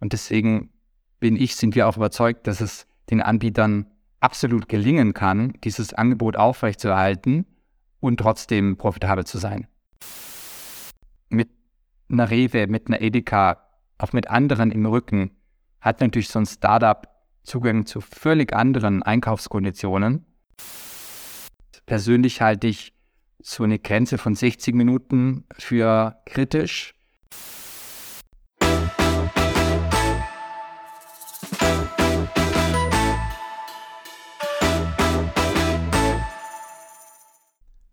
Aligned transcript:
Und 0.00 0.12
deswegen 0.12 0.70
bin 1.20 1.36
ich, 1.36 1.56
sind 1.56 1.74
wir 1.74 1.86
auch 1.86 1.96
überzeugt, 1.96 2.46
dass 2.46 2.60
es 2.60 2.86
den 3.10 3.20
Anbietern 3.20 3.86
absolut 4.20 4.68
gelingen 4.68 5.14
kann, 5.14 5.54
dieses 5.64 5.94
Angebot 5.94 6.36
aufrechtzuerhalten 6.36 7.46
und 8.00 8.18
trotzdem 8.18 8.76
profitabel 8.76 9.24
zu 9.24 9.38
sein. 9.38 9.66
Mit 11.28 11.50
einer 12.10 12.30
Rewe, 12.30 12.66
mit 12.66 12.88
einer 12.88 13.00
Edeka, 13.00 13.62
auch 13.98 14.12
mit 14.12 14.28
anderen 14.28 14.70
im 14.70 14.86
Rücken, 14.86 15.30
hat 15.80 16.00
natürlich 16.00 16.28
so 16.28 16.38
ein 16.38 16.46
Startup 16.46 17.06
Zugang 17.42 17.86
zu 17.86 18.00
völlig 18.00 18.52
anderen 18.52 19.02
Einkaufskonditionen. 19.02 20.26
Persönlich 21.86 22.40
halte 22.40 22.66
ich 22.66 22.92
so 23.42 23.64
eine 23.64 23.78
Grenze 23.78 24.18
von 24.18 24.34
60 24.34 24.74
Minuten 24.74 25.44
für 25.58 26.20
kritisch. 26.26 26.94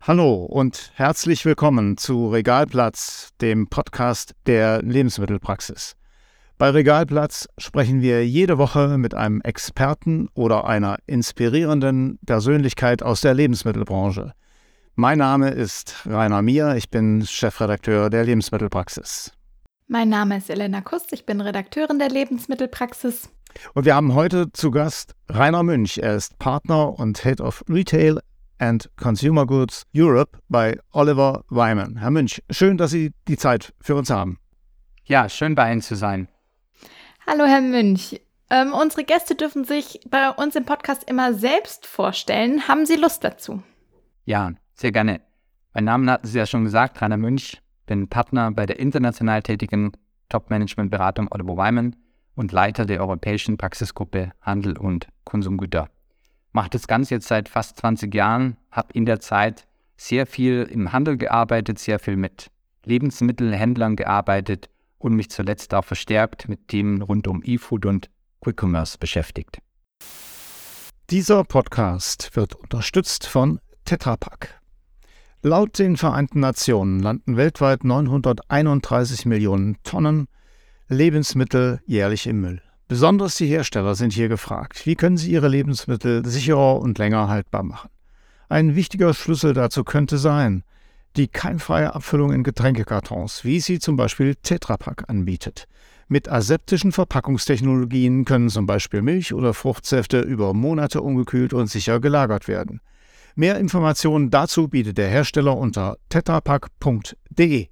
Hallo 0.08 0.36
und 0.36 0.90
herzlich 0.94 1.44
willkommen 1.44 1.98
zu 1.98 2.30
Regalplatz, 2.30 3.28
dem 3.42 3.66
Podcast 3.68 4.32
der 4.46 4.80
Lebensmittelpraxis. 4.80 5.96
Bei 6.56 6.70
Regalplatz 6.70 7.46
sprechen 7.58 8.00
wir 8.00 8.26
jede 8.26 8.56
Woche 8.56 8.96
mit 8.96 9.12
einem 9.12 9.42
Experten 9.42 10.30
oder 10.32 10.66
einer 10.66 10.96
inspirierenden 11.06 12.18
Persönlichkeit 12.24 13.02
aus 13.02 13.20
der 13.20 13.34
Lebensmittelbranche. 13.34 14.32
Mein 14.94 15.18
Name 15.18 15.50
ist 15.50 16.06
Rainer 16.06 16.40
Mier, 16.40 16.74
ich 16.76 16.88
bin 16.88 17.26
Chefredakteur 17.26 18.08
der 18.08 18.24
Lebensmittelpraxis. 18.24 19.34
Mein 19.88 20.08
Name 20.08 20.38
ist 20.38 20.48
Elena 20.48 20.80
Kust, 20.80 21.12
ich 21.12 21.26
bin 21.26 21.42
Redakteurin 21.42 21.98
der 21.98 22.08
Lebensmittelpraxis. 22.08 23.28
Und 23.74 23.84
wir 23.84 23.94
haben 23.94 24.14
heute 24.14 24.50
zu 24.54 24.70
Gast 24.70 25.14
Rainer 25.28 25.62
Münch. 25.62 25.98
Er 25.98 26.16
ist 26.16 26.38
Partner 26.38 26.98
und 26.98 27.22
Head 27.22 27.42
of 27.42 27.62
Retail 27.68 28.20
and 28.58 28.90
Consumer 28.96 29.46
Goods 29.46 29.86
Europe 29.94 30.38
bei 30.48 30.78
Oliver 30.92 31.44
Wyman. 31.48 31.96
Herr 31.96 32.10
Münch, 32.10 32.42
schön, 32.50 32.76
dass 32.76 32.90
Sie 32.90 33.12
die 33.26 33.36
Zeit 33.36 33.72
für 33.80 33.94
uns 33.94 34.10
haben. 34.10 34.38
Ja, 35.04 35.28
schön 35.28 35.54
bei 35.54 35.72
Ihnen 35.72 35.80
zu 35.80 35.94
sein. 35.94 36.28
Hallo, 37.26 37.44
Herr 37.44 37.60
Münch. 37.60 38.20
Ähm, 38.50 38.72
unsere 38.72 39.04
Gäste 39.04 39.34
dürfen 39.34 39.64
sich 39.64 40.00
bei 40.08 40.30
uns 40.30 40.56
im 40.56 40.64
Podcast 40.64 41.04
immer 41.08 41.34
selbst 41.34 41.86
vorstellen. 41.86 42.66
Haben 42.68 42.86
Sie 42.86 42.96
Lust 42.96 43.24
dazu? 43.24 43.62
Ja, 44.24 44.52
sehr 44.74 44.92
gerne. 44.92 45.20
Mein 45.74 45.84
Name 45.84 46.10
hatten 46.10 46.26
Sie 46.26 46.38
ja 46.38 46.46
schon 46.46 46.64
gesagt, 46.64 47.00
Rainer 47.00 47.16
Münch. 47.16 47.60
Bin 47.86 48.08
Partner 48.08 48.50
bei 48.50 48.66
der 48.66 48.78
international 48.78 49.42
tätigen 49.42 49.92
Top-Management-Beratung 50.28 51.28
Oliver 51.30 51.56
Wyman 51.56 51.96
und 52.34 52.52
Leiter 52.52 52.84
der 52.84 53.00
europäischen 53.00 53.56
Praxisgruppe 53.56 54.32
Handel 54.40 54.76
und 54.76 55.08
Konsumgüter 55.24 55.88
mache 56.58 56.70
das 56.70 56.88
Ganze 56.88 57.14
jetzt 57.14 57.28
seit 57.28 57.48
fast 57.48 57.76
20 57.76 58.12
Jahren, 58.12 58.56
habe 58.72 58.92
in 58.92 59.06
der 59.06 59.20
Zeit 59.20 59.68
sehr 59.96 60.26
viel 60.26 60.68
im 60.68 60.92
Handel 60.92 61.16
gearbeitet, 61.16 61.78
sehr 61.78 62.00
viel 62.00 62.16
mit 62.16 62.50
Lebensmittelhändlern 62.84 63.94
gearbeitet 63.94 64.68
und 64.98 65.14
mich 65.14 65.30
zuletzt 65.30 65.72
auch 65.72 65.84
verstärkt 65.84 66.48
mit 66.48 66.66
Themen 66.66 67.00
rund 67.00 67.28
um 67.28 67.42
E-Food 67.44 67.86
und 67.86 68.10
Quick 68.40 68.60
Commerce 68.60 68.98
beschäftigt. 68.98 69.60
Dieser 71.10 71.44
Podcast 71.44 72.34
wird 72.34 72.56
unterstützt 72.56 73.28
von 73.28 73.60
Tetra 73.84 74.16
Pak. 74.16 74.60
Laut 75.42 75.78
den 75.78 75.96
Vereinten 75.96 76.40
Nationen 76.40 76.98
landen 76.98 77.36
weltweit 77.36 77.84
931 77.84 79.26
Millionen 79.26 79.80
Tonnen 79.84 80.26
Lebensmittel 80.88 81.80
jährlich 81.86 82.26
im 82.26 82.40
Müll. 82.40 82.62
Besonders 82.88 83.36
die 83.36 83.46
Hersteller 83.46 83.94
sind 83.94 84.14
hier 84.14 84.28
gefragt. 84.28 84.86
Wie 84.86 84.94
können 84.94 85.18
sie 85.18 85.30
ihre 85.30 85.48
Lebensmittel 85.48 86.24
sicherer 86.24 86.80
und 86.80 86.96
länger 86.96 87.28
haltbar 87.28 87.62
machen? 87.62 87.90
Ein 88.48 88.76
wichtiger 88.76 89.12
Schlüssel 89.12 89.52
dazu 89.52 89.84
könnte 89.84 90.16
sein, 90.16 90.64
die 91.16 91.28
keimfreie 91.28 91.94
Abfüllung 91.94 92.32
in 92.32 92.44
Getränkekartons, 92.44 93.44
wie 93.44 93.60
sie 93.60 93.78
zum 93.78 93.96
Beispiel 93.96 94.36
Tetra 94.36 94.78
Pak 94.78 95.04
anbietet. 95.08 95.66
Mit 96.08 96.30
aseptischen 96.30 96.92
Verpackungstechnologien 96.92 98.24
können 98.24 98.48
zum 98.48 98.64
Beispiel 98.64 99.02
Milch 99.02 99.34
oder 99.34 99.52
Fruchtsäfte 99.52 100.20
über 100.20 100.54
Monate 100.54 101.02
ungekühlt 101.02 101.52
und 101.52 101.68
sicher 101.68 102.00
gelagert 102.00 102.48
werden. 102.48 102.80
Mehr 103.34 103.58
Informationen 103.58 104.30
dazu 104.30 104.68
bietet 104.68 104.96
der 104.96 105.08
Hersteller 105.08 105.56
unter 105.58 105.98
tetrapack.de. 106.08 107.68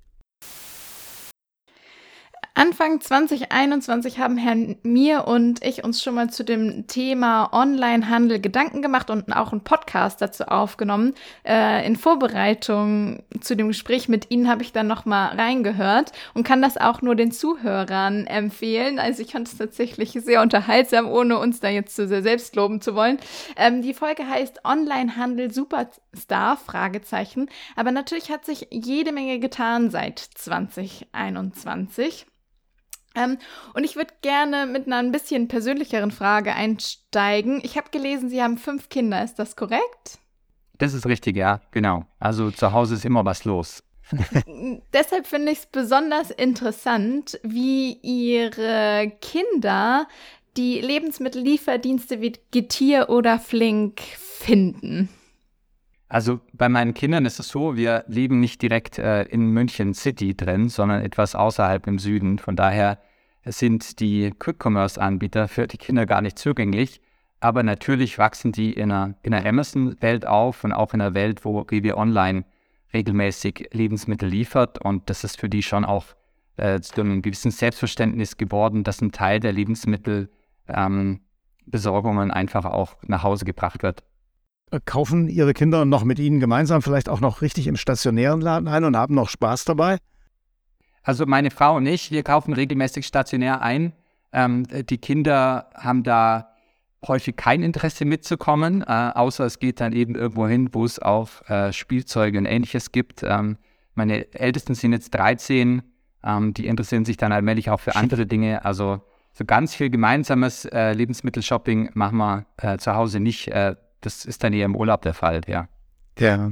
Anfang 2.58 3.02
2021 3.02 4.18
haben 4.18 4.38
Herrn 4.38 4.76
Mir 4.82 5.26
und 5.26 5.62
ich 5.62 5.84
uns 5.84 6.02
schon 6.02 6.14
mal 6.14 6.30
zu 6.30 6.42
dem 6.42 6.86
Thema 6.86 7.52
Onlinehandel 7.52 8.40
Gedanken 8.40 8.80
gemacht 8.80 9.10
und 9.10 9.30
auch 9.30 9.52
einen 9.52 9.60
Podcast 9.60 10.22
dazu 10.22 10.44
aufgenommen. 10.44 11.12
Äh, 11.46 11.86
in 11.86 11.96
Vorbereitung 11.96 13.22
zu 13.42 13.56
dem 13.56 13.68
Gespräch 13.68 14.08
mit 14.08 14.30
Ihnen 14.30 14.48
habe 14.48 14.62
ich 14.62 14.72
dann 14.72 14.86
noch 14.86 15.04
mal 15.04 15.36
reingehört 15.36 16.12
und 16.32 16.44
kann 16.44 16.62
das 16.62 16.78
auch 16.78 17.02
nur 17.02 17.14
den 17.14 17.30
Zuhörern 17.30 18.26
empfehlen. 18.26 18.98
Also 18.98 19.20
ich 19.20 19.32
fand 19.32 19.48
es 19.48 19.58
tatsächlich 19.58 20.12
sehr 20.12 20.40
unterhaltsam, 20.40 21.10
ohne 21.10 21.38
uns 21.38 21.60
da 21.60 21.68
jetzt 21.68 21.94
zu 21.94 22.08
sehr 22.08 22.22
selbst 22.22 22.56
loben 22.56 22.80
zu 22.80 22.94
wollen. 22.94 23.18
Ähm, 23.56 23.82
die 23.82 23.92
Folge 23.92 24.26
heißt 24.26 24.64
Onlinehandel 24.64 25.52
Superstar? 25.52 26.56
Fragezeichen. 26.56 27.50
Aber 27.76 27.90
natürlich 27.90 28.30
hat 28.30 28.46
sich 28.46 28.68
jede 28.70 29.12
Menge 29.12 29.40
getan 29.40 29.90
seit 29.90 30.20
2021. 30.20 32.24
Ähm, 33.16 33.38
und 33.74 33.84
ich 33.84 33.96
würde 33.96 34.14
gerne 34.22 34.66
mit 34.66 34.86
einer 34.86 34.98
ein 34.98 35.10
bisschen 35.10 35.48
persönlicheren 35.48 36.10
Frage 36.10 36.54
einsteigen. 36.54 37.60
Ich 37.64 37.76
habe 37.76 37.90
gelesen, 37.90 38.28
Sie 38.28 38.42
haben 38.42 38.58
fünf 38.58 38.88
Kinder. 38.88 39.24
Ist 39.24 39.38
das 39.38 39.56
korrekt? 39.56 40.18
Das 40.78 40.94
ist 40.94 41.06
richtig, 41.06 41.36
ja, 41.36 41.60
genau. 41.70 42.04
Also 42.20 42.50
zu 42.50 42.72
Hause 42.72 42.94
ist 42.94 43.04
immer 43.04 43.24
was 43.24 43.44
los. 43.44 43.82
Deshalb 44.92 45.26
finde 45.26 45.52
ich 45.52 45.58
es 45.58 45.66
besonders 45.66 46.30
interessant, 46.30 47.40
wie 47.42 47.94
Ihre 48.02 49.12
Kinder 49.20 50.06
die 50.56 50.80
Lebensmittellieferdienste 50.80 52.20
wie 52.20 52.34
Getier 52.50 53.08
oder 53.08 53.38
Flink 53.38 54.00
finden. 54.00 55.08
Also 56.08 56.40
bei 56.52 56.68
meinen 56.68 56.94
Kindern 56.94 57.26
ist 57.26 57.40
es 57.40 57.48
so, 57.48 57.76
wir 57.76 58.04
leben 58.06 58.38
nicht 58.38 58.62
direkt 58.62 58.98
äh, 58.98 59.24
in 59.24 59.50
München 59.50 59.92
City 59.92 60.36
drin, 60.36 60.68
sondern 60.68 61.02
etwas 61.02 61.34
außerhalb 61.34 61.86
im 61.88 61.98
Süden. 61.98 62.38
Von 62.38 62.54
daher 62.54 62.98
sind 63.44 64.00
die 64.00 64.32
Quick-Commerce-Anbieter 64.38 65.48
für 65.48 65.66
die 65.66 65.78
Kinder 65.78 66.06
gar 66.06 66.22
nicht 66.22 66.38
zugänglich. 66.38 67.00
Aber 67.40 67.62
natürlich 67.62 68.18
wachsen 68.18 68.52
die 68.52 68.72
in 68.72 68.90
einer, 68.90 69.14
in 69.22 69.34
einer 69.34 69.48
Amazon-Welt 69.48 70.26
auf 70.26 70.64
und 70.64 70.72
auch 70.72 70.94
in 70.94 71.00
einer 71.00 71.14
Welt, 71.14 71.44
wo 71.44 71.60
Rewe 71.60 71.96
Online 71.96 72.44
regelmäßig 72.94 73.68
Lebensmittel 73.72 74.28
liefert. 74.28 74.78
Und 74.78 75.10
das 75.10 75.24
ist 75.24 75.38
für 75.38 75.48
die 75.48 75.62
schon 75.62 75.84
auch 75.84 76.06
äh, 76.56 76.80
zu 76.80 77.00
einem 77.00 77.20
gewissen 77.20 77.50
Selbstverständnis 77.50 78.36
geworden, 78.36 78.84
dass 78.84 79.02
ein 79.02 79.12
Teil 79.12 79.40
der 79.40 79.52
Lebensmittelbesorgungen 79.52 82.28
ähm, 82.28 82.34
einfach 82.34 82.64
auch 82.64 82.96
nach 83.02 83.22
Hause 83.22 83.44
gebracht 83.44 83.82
wird. 83.82 84.02
Äh, 84.70 84.80
kaufen 84.84 85.28
Ihre 85.28 85.54
Kinder 85.54 85.84
noch 85.84 86.04
mit 86.04 86.18
Ihnen 86.18 86.40
gemeinsam 86.40 86.82
vielleicht 86.82 87.08
auch 87.08 87.20
noch 87.20 87.40
richtig 87.40 87.66
im 87.66 87.76
stationären 87.76 88.40
Laden 88.40 88.68
ein 88.68 88.84
und 88.84 88.96
haben 88.96 89.14
noch 89.14 89.28
Spaß 89.28 89.64
dabei? 89.64 89.98
Also 91.02 91.24
meine 91.24 91.50
Frau 91.52 91.76
und 91.76 91.86
ich, 91.86 92.10
wir 92.10 92.24
kaufen 92.24 92.52
regelmäßig 92.52 93.06
stationär 93.06 93.62
ein. 93.62 93.92
Ähm, 94.32 94.66
die 94.66 94.98
Kinder 94.98 95.70
haben 95.74 96.02
da 96.02 96.50
häufig 97.06 97.36
kein 97.36 97.62
Interesse 97.62 98.04
mitzukommen, 98.04 98.82
äh, 98.82 99.12
außer 99.14 99.44
es 99.44 99.60
geht 99.60 99.80
dann 99.80 99.92
eben 99.92 100.16
irgendwo 100.16 100.48
hin, 100.48 100.70
wo 100.72 100.84
es 100.84 100.98
auch 100.98 101.28
äh, 101.48 101.72
Spielzeuge 101.72 102.38
und 102.38 102.46
ähnliches 102.46 102.90
gibt. 102.90 103.22
Ähm, 103.22 103.58
meine 103.94 104.32
Ältesten 104.34 104.74
sind 104.74 104.92
jetzt 104.92 105.14
13, 105.14 105.82
ähm, 106.24 106.54
die 106.54 106.66
interessieren 106.66 107.04
sich 107.04 107.16
dann 107.16 107.30
allmählich 107.30 107.70
auch 107.70 107.80
für 107.80 107.94
andere 107.94 108.26
Dinge. 108.26 108.64
Also 108.64 109.00
so 109.32 109.44
ganz 109.44 109.76
viel 109.76 109.90
gemeinsames 109.90 110.64
äh, 110.64 110.92
Lebensmittelshopping 110.92 111.90
machen 111.94 112.18
wir 112.18 112.46
äh, 112.56 112.78
zu 112.78 112.94
Hause 112.94 113.20
nicht. 113.20 113.48
Das 114.00 114.24
ist 114.24 114.44
dann 114.44 114.52
eher 114.52 114.66
im 114.66 114.76
Urlaub 114.76 115.02
der 115.02 115.14
Fall, 115.14 115.40
ja. 115.46 115.68
Ja. 116.18 116.50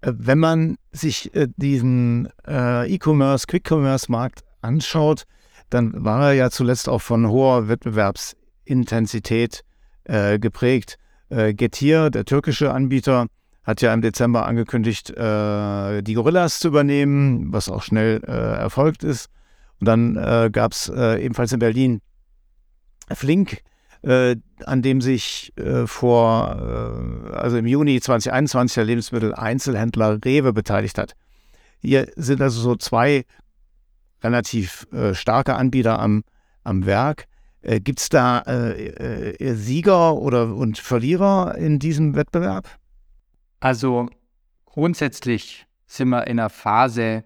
Äh, 0.00 0.12
wenn 0.16 0.38
man 0.38 0.76
sich 0.92 1.34
äh, 1.34 1.48
diesen 1.56 2.28
äh, 2.46 2.92
E-Commerce, 2.92 3.46
Quick-Commerce-Markt 3.46 4.44
anschaut, 4.60 5.24
dann 5.68 6.04
war 6.04 6.28
er 6.28 6.32
ja 6.34 6.50
zuletzt 6.50 6.88
auch 6.88 7.00
von 7.00 7.28
hoher 7.28 7.68
Wettbewerbsintensität 7.68 9.62
geprägt. 10.04 10.98
Getir, 11.28 12.10
der 12.10 12.24
türkische 12.24 12.72
Anbieter, 12.72 13.26
hat 13.62 13.80
ja 13.80 13.94
im 13.94 14.02
Dezember 14.02 14.46
angekündigt, 14.46 15.10
die 15.10 16.14
Gorillas 16.14 16.58
zu 16.58 16.66
übernehmen, 16.66 17.52
was 17.52 17.68
auch 17.68 17.84
schnell 17.84 18.20
erfolgt 18.24 19.04
ist. 19.04 19.28
Und 19.78 19.86
dann 19.86 20.14
gab 20.50 20.72
es 20.72 20.88
ebenfalls 20.88 21.52
in 21.52 21.60
Berlin 21.60 22.00
Flink, 23.12 23.62
äh, 24.02 24.36
an 24.64 24.82
dem 24.82 25.00
sich 25.00 25.52
äh, 25.56 25.86
vor, 25.86 26.56
äh, 26.56 27.32
also 27.34 27.56
im 27.56 27.66
Juni 27.66 28.00
2021 28.00 28.74
der 28.74 28.84
Lebensmitteleinzelhändler 28.84 30.18
Rewe 30.24 30.52
beteiligt 30.52 30.98
hat. 30.98 31.14
Hier 31.80 32.08
sind 32.16 32.40
also 32.40 32.60
so 32.60 32.76
zwei 32.76 33.24
relativ 34.22 34.86
äh, 34.92 35.14
starke 35.14 35.54
Anbieter 35.54 35.98
am 35.98 36.24
am 36.64 36.86
Werk. 36.86 37.26
Äh, 37.62 37.80
Gibt 37.80 38.00
es 38.00 38.08
da 38.08 38.40
äh, 38.42 39.54
Sieger 39.54 40.16
oder 40.16 40.54
und 40.54 40.78
Verlierer 40.78 41.56
in 41.56 41.78
diesem 41.78 42.14
Wettbewerb? 42.14 42.68
Also 43.60 44.08
grundsätzlich 44.64 45.66
sind 45.86 46.08
wir 46.08 46.26
in 46.26 46.38
einer 46.38 46.48
Phase, 46.48 47.24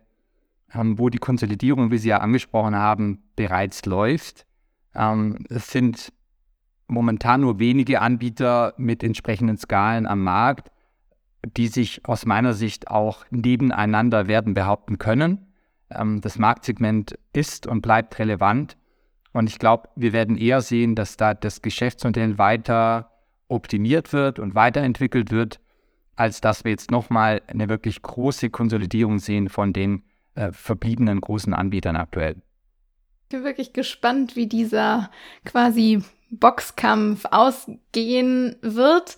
ähm, 0.74 0.98
wo 0.98 1.08
die 1.08 1.18
Konsolidierung, 1.18 1.90
wie 1.90 1.98
Sie 1.98 2.08
ja 2.08 2.18
angesprochen 2.18 2.74
haben, 2.74 3.22
bereits 3.36 3.86
läuft. 3.86 4.46
Ähm, 4.94 5.44
es 5.48 5.68
sind 5.68 6.12
momentan 6.86 7.40
nur 7.40 7.58
wenige 7.58 8.00
Anbieter 8.00 8.74
mit 8.76 9.02
entsprechenden 9.02 9.56
Skalen 9.56 10.06
am 10.06 10.22
Markt, 10.22 10.70
die 11.56 11.68
sich 11.68 12.06
aus 12.06 12.26
meiner 12.26 12.54
Sicht 12.54 12.88
auch 12.88 13.24
nebeneinander 13.30 14.26
werden 14.28 14.54
behaupten 14.54 14.98
können. 14.98 15.46
Ähm, 15.90 16.20
das 16.20 16.38
Marktsegment 16.38 17.18
ist 17.32 17.66
und 17.66 17.82
bleibt 17.82 18.18
relevant. 18.18 18.76
Und 19.32 19.48
ich 19.48 19.58
glaube, 19.58 19.88
wir 19.96 20.12
werden 20.12 20.36
eher 20.36 20.60
sehen, 20.60 20.94
dass 20.94 21.16
da 21.16 21.34
das 21.34 21.60
Geschäftsmodell 21.60 22.38
weiter 22.38 23.10
optimiert 23.48 24.12
wird 24.12 24.38
und 24.38 24.54
weiterentwickelt 24.54 25.30
wird, 25.30 25.60
als 26.16 26.40
dass 26.40 26.64
wir 26.64 26.70
jetzt 26.70 26.90
nochmal 26.90 27.42
eine 27.48 27.68
wirklich 27.68 28.00
große 28.02 28.50
Konsolidierung 28.50 29.18
sehen 29.18 29.48
von 29.48 29.72
den 29.72 30.04
äh, 30.34 30.52
verbliebenen 30.52 31.20
großen 31.20 31.52
Anbietern 31.52 31.96
aktuell. 31.96 32.36
Ich 33.24 33.28
bin 33.30 33.44
wirklich 33.44 33.72
gespannt, 33.72 34.36
wie 34.36 34.46
dieser 34.46 35.10
quasi 35.44 36.02
Boxkampf 36.38 37.24
ausgehen 37.30 38.56
wird. 38.62 39.16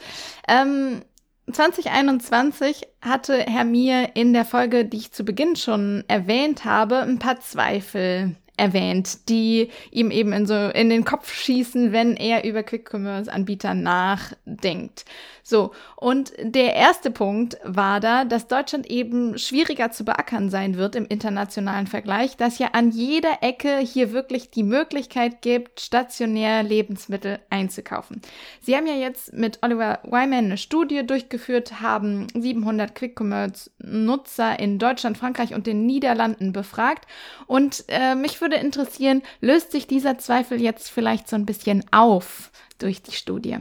Ähm, 0.48 1.02
2021 1.50 2.88
hatte 3.00 3.38
Herr 3.38 3.64
Mir 3.64 4.10
in 4.14 4.32
der 4.32 4.44
Folge, 4.44 4.84
die 4.84 4.96
ich 4.96 5.12
zu 5.12 5.24
Beginn 5.24 5.54
schon 5.56 6.02
erwähnt 6.08 6.64
habe, 6.64 6.98
ein 6.98 7.18
paar 7.18 7.40
Zweifel 7.40 8.36
erwähnt, 8.56 9.28
die 9.28 9.70
ihm 9.90 10.10
eben 10.10 10.32
in 10.32 10.46
so 10.46 10.54
in 10.54 10.88
den 10.88 11.04
Kopf 11.04 11.32
schießen, 11.32 11.92
wenn 11.92 12.16
er 12.16 12.44
über 12.44 12.62
Quick 12.62 12.88
Commerce 12.92 13.32
Anbieter 13.32 13.74
nachdenkt. 13.74 15.04
So, 15.48 15.70
und 15.94 16.32
der 16.40 16.74
erste 16.74 17.12
Punkt 17.12 17.56
war 17.62 18.00
da, 18.00 18.24
dass 18.24 18.48
Deutschland 18.48 18.90
eben 18.90 19.38
schwieriger 19.38 19.92
zu 19.92 20.04
beackern 20.04 20.50
sein 20.50 20.76
wird 20.76 20.96
im 20.96 21.06
internationalen 21.06 21.86
Vergleich, 21.86 22.36
dass 22.36 22.58
ja 22.58 22.70
an 22.72 22.90
jeder 22.90 23.42
Ecke 23.42 23.78
hier 23.78 24.10
wirklich 24.10 24.50
die 24.50 24.64
Möglichkeit 24.64 25.42
gibt, 25.42 25.80
stationär 25.80 26.64
Lebensmittel 26.64 27.38
einzukaufen. 27.48 28.22
Sie 28.60 28.74
haben 28.74 28.88
ja 28.88 28.94
jetzt 28.94 29.34
mit 29.34 29.60
Oliver 29.62 30.00
Wyman 30.02 30.46
eine 30.46 30.58
Studie 30.58 31.06
durchgeführt, 31.06 31.80
haben 31.80 32.26
700 32.34 32.96
Quick 32.96 33.16
Commerce 33.16 33.70
Nutzer 33.78 34.58
in 34.58 34.80
Deutschland, 34.80 35.16
Frankreich 35.16 35.54
und 35.54 35.68
den 35.68 35.86
Niederlanden 35.86 36.52
befragt 36.52 37.06
und 37.46 37.84
äh, 37.86 38.16
mich 38.16 38.40
würde 38.40 38.56
interessieren, 38.56 39.22
löst 39.40 39.70
sich 39.70 39.86
dieser 39.86 40.18
Zweifel 40.18 40.60
jetzt 40.60 40.90
vielleicht 40.90 41.28
so 41.28 41.36
ein 41.36 41.46
bisschen 41.46 41.84
auf 41.92 42.50
durch 42.78 43.00
die 43.00 43.12
Studie? 43.12 43.58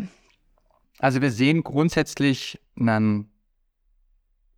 Also 0.99 1.21
wir 1.21 1.31
sehen 1.31 1.63
grundsätzlich 1.63 2.59
einen 2.79 3.29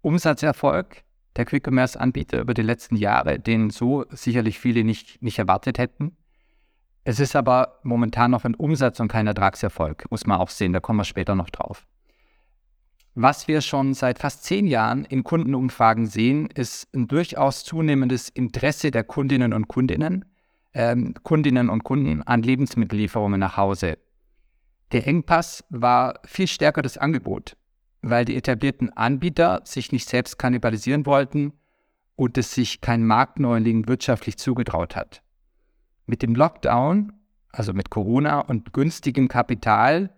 Umsatzerfolg 0.01 1.04
der 1.36 1.45
Quick-Commerce-Anbieter 1.45 2.39
über 2.39 2.54
die 2.54 2.62
letzten 2.62 2.95
Jahre, 2.95 3.39
den 3.39 3.69
so 3.69 4.06
sicherlich 4.10 4.60
viele 4.60 4.84
nicht, 4.84 5.22
nicht 5.22 5.39
erwartet 5.39 5.78
hätten. 5.78 6.18
Es 7.04 7.19
ist 7.19 7.36
aber 7.36 7.80
momentan 7.84 8.31
noch 8.31 8.44
ein 8.44 8.56
Umsatz- 8.56 9.00
und 9.00 9.07
kein 9.07 9.28
Ertragserfolg, 9.28 10.10
muss 10.12 10.25
man 10.25 10.39
auch 10.39 10.50
sehen, 10.50 10.74
da 10.74 10.80
kommen 10.80 11.00
wir 11.00 11.06
später 11.06 11.36
noch 11.36 11.50
drauf. 11.50 11.86
Was 13.16 13.48
wir 13.48 13.62
schon 13.62 13.94
seit 13.94 14.19
fast 14.19 14.44
zehn 14.44 14.68
Jahren 14.68 15.04
in 15.06 15.24
Kundenumfragen 15.24 16.06
sehen, 16.06 16.50
ist 16.54 16.94
ein 16.94 17.07
durchaus 17.07 17.63
zunehmendes 17.63 18.30
Interesse 18.30 18.92
der 18.92 19.04
Kundinnen 19.04 19.54
und 19.54 19.68
Kundinnen, 19.68 20.25
ähm, 20.74 21.16
Kundinnen 21.24 21.69
und 21.69 21.84
Kunden 21.84 22.22
an 22.22 22.44
Lebensmittellieferungen 22.44 23.39
nach 23.39 23.57
Hause. 23.57 23.98
Der 24.92 25.06
Engpass 25.06 25.66
war 25.69 26.19
viel 26.25 26.48
stärker 26.48 26.81
das 26.81 26.98
Angebot, 26.98 27.57
weil 28.01 28.24
die 28.24 28.38
etablierten 28.38 28.95
Anbieter 28.95 29.62
sich 29.66 29.92
nicht 29.92 30.07
selbst 30.07 30.39
kannibalisieren 30.39 31.06
wollten 31.06 31.54
und 32.16 32.38
es 32.38 32.54
sich 32.54 32.80
kein 32.80 33.06
Marktneuling 33.06 33.88
wirtschaftlich 33.88 34.38
zugetraut 34.38 34.95
hat. 34.95 35.22
Mit 36.06 36.22
dem 36.22 36.36
Lockdown, 36.36 37.12
also 37.51 37.74
mit 37.74 37.89
Corona 37.89 38.39
und 38.39 38.72
günstigem 38.72 39.28
Kapital, 39.28 40.16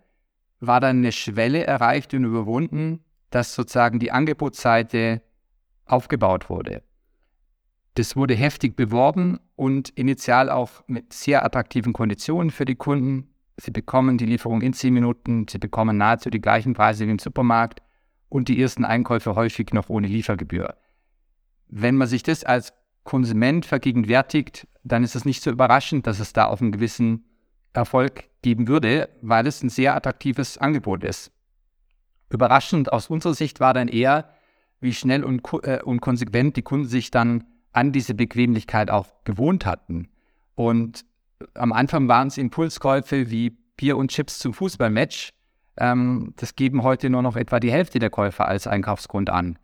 war 0.60 0.80
dann 0.80 0.98
eine 0.98 1.12
Schwelle 1.12 1.64
erreicht 1.64 2.14
und 2.14 2.24
überwunden, 2.24 3.04
dass 3.30 3.54
sozusagen 3.54 3.98
die 3.98 4.12
Angebotsseite 4.12 5.22
aufgebaut 5.84 6.48
wurde. 6.48 6.82
Das 7.94 8.14
wurde 8.14 8.34
heftig 8.34 8.76
beworben 8.76 9.40
und 9.56 9.88
initial 9.90 10.48
auch 10.48 10.84
mit 10.86 11.12
sehr 11.12 11.44
attraktiven 11.44 11.92
Konditionen 11.92 12.50
für 12.50 12.64
die 12.64 12.76
Kunden 12.76 13.29
Sie 13.60 13.70
bekommen 13.70 14.16
die 14.16 14.26
Lieferung 14.26 14.62
in 14.62 14.72
10 14.72 14.94
Minuten, 14.94 15.46
Sie 15.48 15.58
bekommen 15.58 15.98
nahezu 15.98 16.30
die 16.30 16.40
gleichen 16.40 16.72
Preise 16.72 17.06
wie 17.06 17.10
im 17.10 17.18
Supermarkt 17.18 17.82
und 18.28 18.48
die 18.48 18.60
ersten 18.60 18.84
Einkäufe 18.84 19.34
häufig 19.34 19.72
noch 19.72 19.90
ohne 19.90 20.06
Liefergebühr. 20.06 20.76
Wenn 21.68 21.96
man 21.96 22.08
sich 22.08 22.22
das 22.22 22.42
als 22.44 22.72
Konsument 23.04 23.66
vergegenwärtigt, 23.66 24.66
dann 24.82 25.04
ist 25.04 25.14
es 25.14 25.24
nicht 25.24 25.42
so 25.42 25.50
überraschend, 25.50 26.06
dass 26.06 26.20
es 26.20 26.32
da 26.32 26.46
auf 26.46 26.60
einen 26.60 26.72
gewissen 26.72 27.24
Erfolg 27.72 28.28
geben 28.42 28.66
würde, 28.66 29.08
weil 29.20 29.46
es 29.46 29.62
ein 29.62 29.68
sehr 29.68 29.94
attraktives 29.94 30.58
Angebot 30.58 31.04
ist. 31.04 31.32
Überraschend 32.30 32.92
aus 32.92 33.08
unserer 33.08 33.34
Sicht 33.34 33.60
war 33.60 33.74
dann 33.74 33.88
eher, 33.88 34.30
wie 34.80 34.94
schnell 34.94 35.24
und, 35.24 35.42
äh, 35.64 35.82
und 35.82 36.00
konsequent 36.00 36.56
die 36.56 36.62
Kunden 36.62 36.88
sich 36.88 37.10
dann 37.10 37.44
an 37.72 37.92
diese 37.92 38.14
Bequemlichkeit 38.14 38.90
auch 38.90 39.06
gewohnt 39.24 39.66
hatten. 39.66 40.08
Und 40.54 41.04
am 41.54 41.72
Anfang 41.72 42.08
waren 42.08 42.28
es 42.28 42.38
Impulskäufe 42.38 43.30
wie 43.30 43.50
Bier 43.76 43.96
und 43.96 44.10
Chips 44.10 44.38
zum 44.38 44.54
Fußballmatch. 44.54 45.30
Ähm, 45.76 46.34
das 46.36 46.56
geben 46.56 46.82
heute 46.82 47.10
nur 47.10 47.22
noch 47.22 47.36
etwa 47.36 47.60
die 47.60 47.72
Hälfte 47.72 47.98
der 47.98 48.10
Käufer 48.10 48.46
als 48.46 48.66
Einkaufsgrund 48.66 49.30
an. 49.30 49.58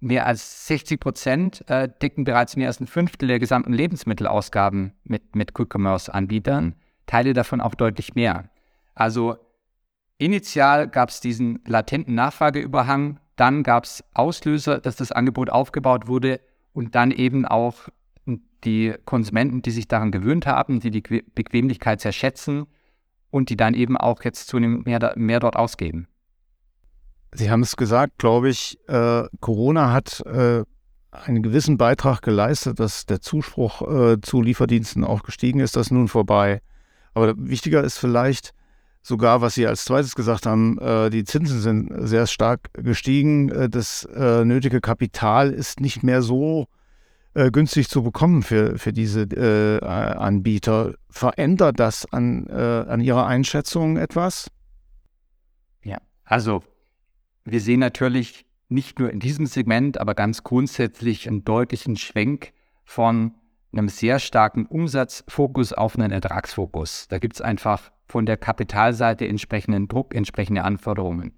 Mehr 0.00 0.26
als 0.26 0.66
60 0.66 1.00
Prozent 1.00 1.68
äh, 1.68 1.88
decken 1.88 2.24
bereits 2.24 2.56
mehr 2.56 2.68
als 2.68 2.80
ein 2.80 2.86
Fünftel 2.86 3.28
der 3.28 3.38
gesamten 3.38 3.72
Lebensmittelausgaben 3.72 4.92
mit, 5.04 5.34
mit 5.34 5.54
Quick-Commerce-Anbietern, 5.54 6.74
Teile 7.06 7.32
davon 7.32 7.60
auch 7.60 7.74
deutlich 7.74 8.14
mehr. 8.14 8.50
Also 8.94 9.36
initial 10.18 10.88
gab 10.88 11.08
es 11.08 11.20
diesen 11.20 11.60
latenten 11.66 12.14
Nachfrageüberhang, 12.14 13.18
dann 13.36 13.62
gab 13.62 13.84
es 13.84 14.04
Auslöser, 14.14 14.80
dass 14.80 14.96
das 14.96 15.12
Angebot 15.12 15.50
aufgebaut 15.50 16.06
wurde 16.08 16.40
und 16.72 16.94
dann 16.94 17.10
eben 17.10 17.46
auch 17.46 17.88
die 18.64 18.94
Konsumenten, 19.04 19.62
die 19.62 19.70
sich 19.70 19.88
daran 19.88 20.10
gewöhnt 20.10 20.46
haben, 20.46 20.80
die 20.80 20.90
die 20.90 21.00
Bequemlichkeit 21.00 22.00
sehr 22.00 22.12
schätzen 22.12 22.66
und 23.30 23.50
die 23.50 23.56
dann 23.56 23.74
eben 23.74 23.96
auch 23.96 24.22
jetzt 24.24 24.48
zunehmend 24.48 24.86
mehr, 24.86 25.12
mehr 25.16 25.40
dort 25.40 25.56
ausgeben. 25.56 26.08
Sie 27.32 27.50
haben 27.50 27.62
es 27.62 27.76
gesagt, 27.76 28.18
glaube 28.18 28.48
ich, 28.48 28.78
äh, 28.88 29.24
Corona 29.40 29.92
hat 29.92 30.20
äh, 30.26 30.64
einen 31.10 31.42
gewissen 31.42 31.76
Beitrag 31.76 32.22
geleistet, 32.22 32.80
dass 32.80 33.06
der 33.06 33.20
Zuspruch 33.20 33.82
äh, 33.82 34.20
zu 34.20 34.42
Lieferdiensten 34.42 35.04
auch 35.04 35.22
gestiegen 35.22 35.60
ist. 35.60 35.76
Das 35.76 35.88
ist 35.88 35.92
nun 35.92 36.08
vorbei. 36.08 36.62
Aber 37.14 37.34
wichtiger 37.36 37.82
ist 37.84 37.98
vielleicht 37.98 38.52
sogar, 39.02 39.40
was 39.40 39.54
Sie 39.54 39.66
als 39.66 39.84
zweites 39.84 40.14
gesagt 40.14 40.46
haben, 40.46 40.78
äh, 40.78 41.10
die 41.10 41.24
Zinsen 41.24 41.60
sind 41.60 41.90
sehr 42.08 42.26
stark 42.26 42.70
gestiegen. 42.74 43.50
Äh, 43.50 43.68
das 43.68 44.04
äh, 44.04 44.44
nötige 44.44 44.80
Kapital 44.80 45.52
ist 45.52 45.80
nicht 45.80 46.02
mehr 46.02 46.22
so 46.22 46.66
äh, 47.36 47.50
günstig 47.50 47.90
zu 47.90 48.02
bekommen 48.02 48.42
für, 48.42 48.78
für 48.78 48.92
diese 48.92 49.22
äh, 49.22 49.84
Anbieter. 49.84 50.94
Verändert 51.10 51.78
das 51.78 52.10
an, 52.10 52.46
äh, 52.46 52.52
an 52.52 53.00
Ihrer 53.00 53.26
Einschätzung 53.26 53.98
etwas? 53.98 54.50
Ja, 55.84 55.98
also 56.24 56.62
wir 57.44 57.60
sehen 57.60 57.80
natürlich 57.80 58.46
nicht 58.68 58.98
nur 58.98 59.10
in 59.10 59.20
diesem 59.20 59.44
Segment, 59.46 59.98
aber 60.00 60.14
ganz 60.14 60.44
grundsätzlich 60.44 61.28
einen 61.28 61.44
deutlichen 61.44 61.96
Schwenk 61.96 62.52
von 62.84 63.34
einem 63.72 63.88
sehr 63.90 64.18
starken 64.18 64.64
Umsatzfokus 64.64 65.74
auf 65.74 65.98
einen 65.98 66.12
Ertragsfokus. 66.12 67.06
Da 67.08 67.18
gibt 67.18 67.34
es 67.34 67.42
einfach 67.42 67.92
von 68.06 68.24
der 68.24 68.38
Kapitalseite 68.38 69.28
entsprechenden 69.28 69.88
Druck, 69.88 70.14
entsprechende 70.14 70.64
Anforderungen. 70.64 71.34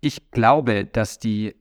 Ich 0.00 0.30
glaube, 0.30 0.86
dass 0.86 1.18
die 1.18 1.59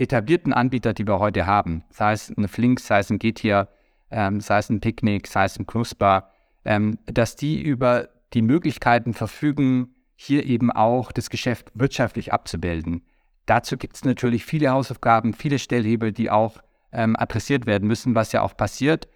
etablierten 0.00 0.52
Anbieter, 0.52 0.94
die 0.94 1.06
wir 1.06 1.18
heute 1.18 1.46
haben, 1.46 1.84
sei 1.90 2.12
es 2.12 2.30
ein 2.30 2.48
Flink, 2.48 2.80
sei 2.80 3.00
es 3.00 3.10
ein 3.10 3.18
Getir, 3.18 3.68
ähm, 4.10 4.40
sei 4.40 4.58
es 4.58 4.70
ein 4.70 4.80
Picknick, 4.80 5.26
sei 5.26 5.44
es 5.44 5.58
ein 5.58 5.66
Knusper, 5.66 6.30
ähm, 6.64 6.98
dass 7.06 7.36
die 7.36 7.60
über 7.60 8.08
die 8.34 8.42
Möglichkeiten 8.42 9.14
verfügen, 9.14 9.94
hier 10.16 10.44
eben 10.46 10.70
auch 10.70 11.12
das 11.12 11.30
Geschäft 11.30 11.70
wirtschaftlich 11.74 12.32
abzubilden. 12.32 13.02
Dazu 13.46 13.76
gibt 13.76 13.96
es 13.96 14.04
natürlich 14.04 14.44
viele 14.44 14.70
Hausaufgaben, 14.70 15.32
viele 15.32 15.58
Stellhebel, 15.58 16.12
die 16.12 16.30
auch 16.30 16.58
ähm, 16.92 17.16
adressiert 17.16 17.66
werden 17.66 17.86
müssen, 17.86 18.14
was 18.14 18.32
ja 18.32 18.42
auch 18.42 18.56
passiert. 18.56 19.08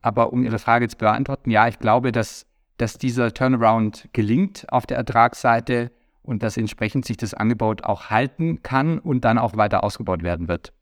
Aber 0.00 0.32
um 0.32 0.44
Ihre 0.44 0.58
Frage 0.58 0.88
zu 0.88 0.96
beantworten, 0.96 1.50
ja, 1.50 1.68
ich 1.68 1.78
glaube, 1.78 2.12
dass, 2.12 2.46
dass 2.76 2.98
dieser 2.98 3.34
Turnaround 3.34 4.08
gelingt 4.12 4.66
auf 4.70 4.86
der 4.86 4.96
Ertragsseite 4.96 5.90
und 6.28 6.42
dass 6.42 6.58
entsprechend 6.58 7.06
sich 7.06 7.16
das 7.16 7.32
Angebot 7.32 7.84
auch 7.84 8.10
halten 8.10 8.62
kann 8.62 8.98
und 8.98 9.24
dann 9.24 9.38
auch 9.38 9.56
weiter 9.56 9.82
ausgebaut 9.82 10.22
werden 10.22 10.46
wird. 10.46 10.72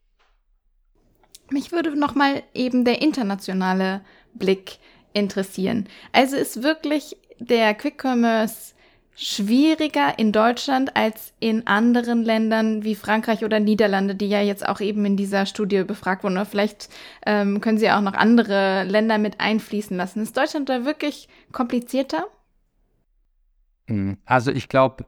Mich 1.51 1.71
würde 1.71 1.97
nochmal 1.97 2.43
eben 2.53 2.85
der 2.85 3.01
internationale 3.01 4.01
Blick 4.35 4.79
interessieren. 5.13 5.87
Also 6.13 6.37
ist 6.37 6.65
wirklich 6.65 7.17
der 7.39 7.75
Quick 7.75 8.03
Commerce 8.03 8.75
schwieriger 9.15 10.19
in 10.19 10.33
Deutschland 10.33 10.97
als 10.97 11.33
in 11.39 11.67
anderen 11.69 12.25
Ländern 12.25 12.83
wie 12.83 12.97
Frankreich 12.97 13.45
oder 13.45 13.61
Niederlande, 13.61 14.17
die 14.17 14.29
ja 14.29 14.43
jetzt 14.43 14.69
auch 14.69 14.81
eben 14.81 15.05
in 15.05 15.17
dieser 15.17 15.47
Studie 15.47 15.85
befragt 15.85 16.25
wurden. 16.25 16.35
Oder 16.35 16.45
vielleicht 16.45 16.89
ähm, 17.25 17.61
können 17.61 17.79
Sie 17.79 17.91
auch 17.91 18.01
noch 18.01 18.15
andere 18.15 18.83
Länder 18.83 19.19
mit 19.19 19.41
einfließen 19.41 19.97
lassen. 19.97 20.23
Ist 20.23 20.37
Deutschland 20.37 20.69
da 20.69 20.85
wirklich 20.85 21.29
komplizierter? 21.53 22.27
Hm, 23.87 24.19
also 24.27 24.51
ich 24.51 24.69
glaube, 24.69 25.07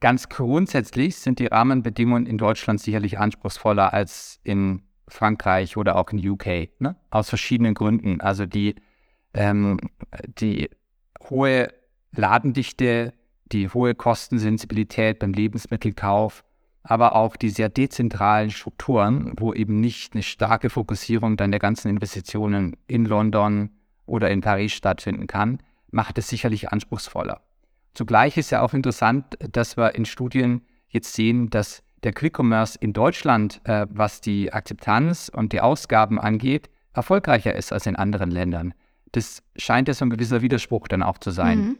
ganz 0.00 0.28
grundsätzlich 0.28 1.16
sind 1.16 1.38
die 1.38 1.46
Rahmenbedingungen 1.46 2.26
in 2.26 2.38
Deutschland 2.38 2.80
sicherlich 2.80 3.18
anspruchsvoller 3.18 3.92
als 3.92 4.40
in 4.44 4.82
Frankreich 5.08 5.76
oder 5.76 5.96
auch 5.96 6.10
in 6.10 6.26
UK, 6.26 6.68
ne? 6.78 6.96
aus 7.10 7.28
verschiedenen 7.28 7.74
Gründen. 7.74 8.20
Also 8.20 8.46
die, 8.46 8.74
ähm, 9.34 9.78
die 10.26 10.70
hohe 11.28 11.68
Ladendichte, 12.12 13.12
die 13.46 13.68
hohe 13.68 13.94
Kostensensibilität 13.94 15.18
beim 15.18 15.32
Lebensmittelkauf, 15.32 16.44
aber 16.82 17.14
auch 17.14 17.36
die 17.36 17.50
sehr 17.50 17.68
dezentralen 17.68 18.50
Strukturen, 18.50 19.32
wo 19.38 19.52
eben 19.52 19.80
nicht 19.80 20.14
eine 20.14 20.22
starke 20.22 20.70
Fokussierung 20.70 21.36
dann 21.36 21.50
der 21.50 21.60
ganzen 21.60 21.88
Investitionen 21.88 22.76
in 22.86 23.06
London 23.06 23.70
oder 24.06 24.30
in 24.30 24.42
Paris 24.42 24.72
stattfinden 24.72 25.26
kann, 25.26 25.60
macht 25.90 26.18
es 26.18 26.28
sicherlich 26.28 26.70
anspruchsvoller. 26.70 27.40
Zugleich 27.94 28.36
ist 28.36 28.50
ja 28.50 28.60
auch 28.60 28.74
interessant, 28.74 29.36
dass 29.52 29.76
wir 29.76 29.94
in 29.94 30.04
Studien 30.04 30.62
jetzt 30.88 31.14
sehen, 31.14 31.50
dass 31.50 31.82
der 32.02 32.12
Quick 32.12 32.38
Commerce 32.38 32.78
in 32.78 32.92
Deutschland, 32.92 33.60
äh, 33.64 33.86
was 33.88 34.20
die 34.20 34.52
Akzeptanz 34.52 35.30
und 35.34 35.52
die 35.52 35.60
Ausgaben 35.60 36.20
angeht, 36.20 36.68
erfolgreicher 36.92 37.54
ist 37.54 37.72
als 37.72 37.86
in 37.86 37.96
anderen 37.96 38.30
Ländern. 38.30 38.74
Das 39.12 39.42
scheint 39.56 39.88
ja 39.88 39.94
so 39.94 40.04
ein 40.04 40.10
gewisser 40.10 40.42
Widerspruch 40.42 40.88
dann 40.88 41.02
auch 41.02 41.18
zu 41.18 41.30
sein. 41.30 41.58
Mhm. 41.58 41.78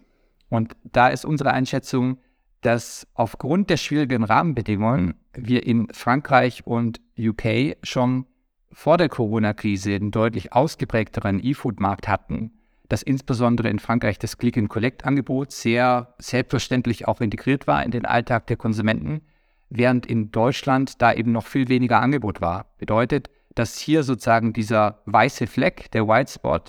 Und 0.49 0.77
da 0.85 1.09
ist 1.09 1.25
unsere 1.25 1.53
Einschätzung, 1.53 2.19
dass 2.61 3.07
aufgrund 3.15 3.71
der 3.71 3.77
schwierigen 3.77 4.25
Rahmenbedingungen 4.25 5.15
wir 5.35 5.67
in 5.67 5.89
Frankreich 5.93 6.67
und 6.67 7.01
UK 7.19 7.77
schon 7.83 8.27
vor 8.73 8.97
der 8.97 9.09
Corona-Krise 9.09 9.95
einen 9.95 10.11
deutlich 10.11 10.53
ausgeprägteren 10.53 11.45
E-Food-Markt 11.45 12.09
hatten, 12.09 12.53
dass 12.89 13.03
insbesondere 13.03 13.69
in 13.69 13.79
Frankreich 13.79 14.19
das 14.19 14.39
Click-and-Collect-Angebot 14.39 15.53
sehr 15.53 16.15
selbstverständlich 16.19 17.09
auch 17.09 17.21
integriert 17.21 17.67
war 17.67 17.83
in 17.83 17.91
den 17.91 18.05
Alltag 18.05 18.47
der 18.47 18.57
Konsumenten, 18.57 19.23
während 19.71 20.07
in 20.07 20.31
Deutschland 20.31 21.01
da 21.01 21.13
eben 21.13 21.33
noch 21.33 21.47
viel 21.47 21.69
weniger 21.69 22.01
Angebot 22.01 22.41
war. 22.41 22.67
Bedeutet, 22.79 23.31
dass 23.55 23.79
hier 23.79 24.03
sozusagen 24.03 24.53
dieser 24.53 25.01
weiße 25.07 25.47
Fleck, 25.47 25.91
der 25.93 26.07
White 26.09 26.33
Spot, 26.33 26.61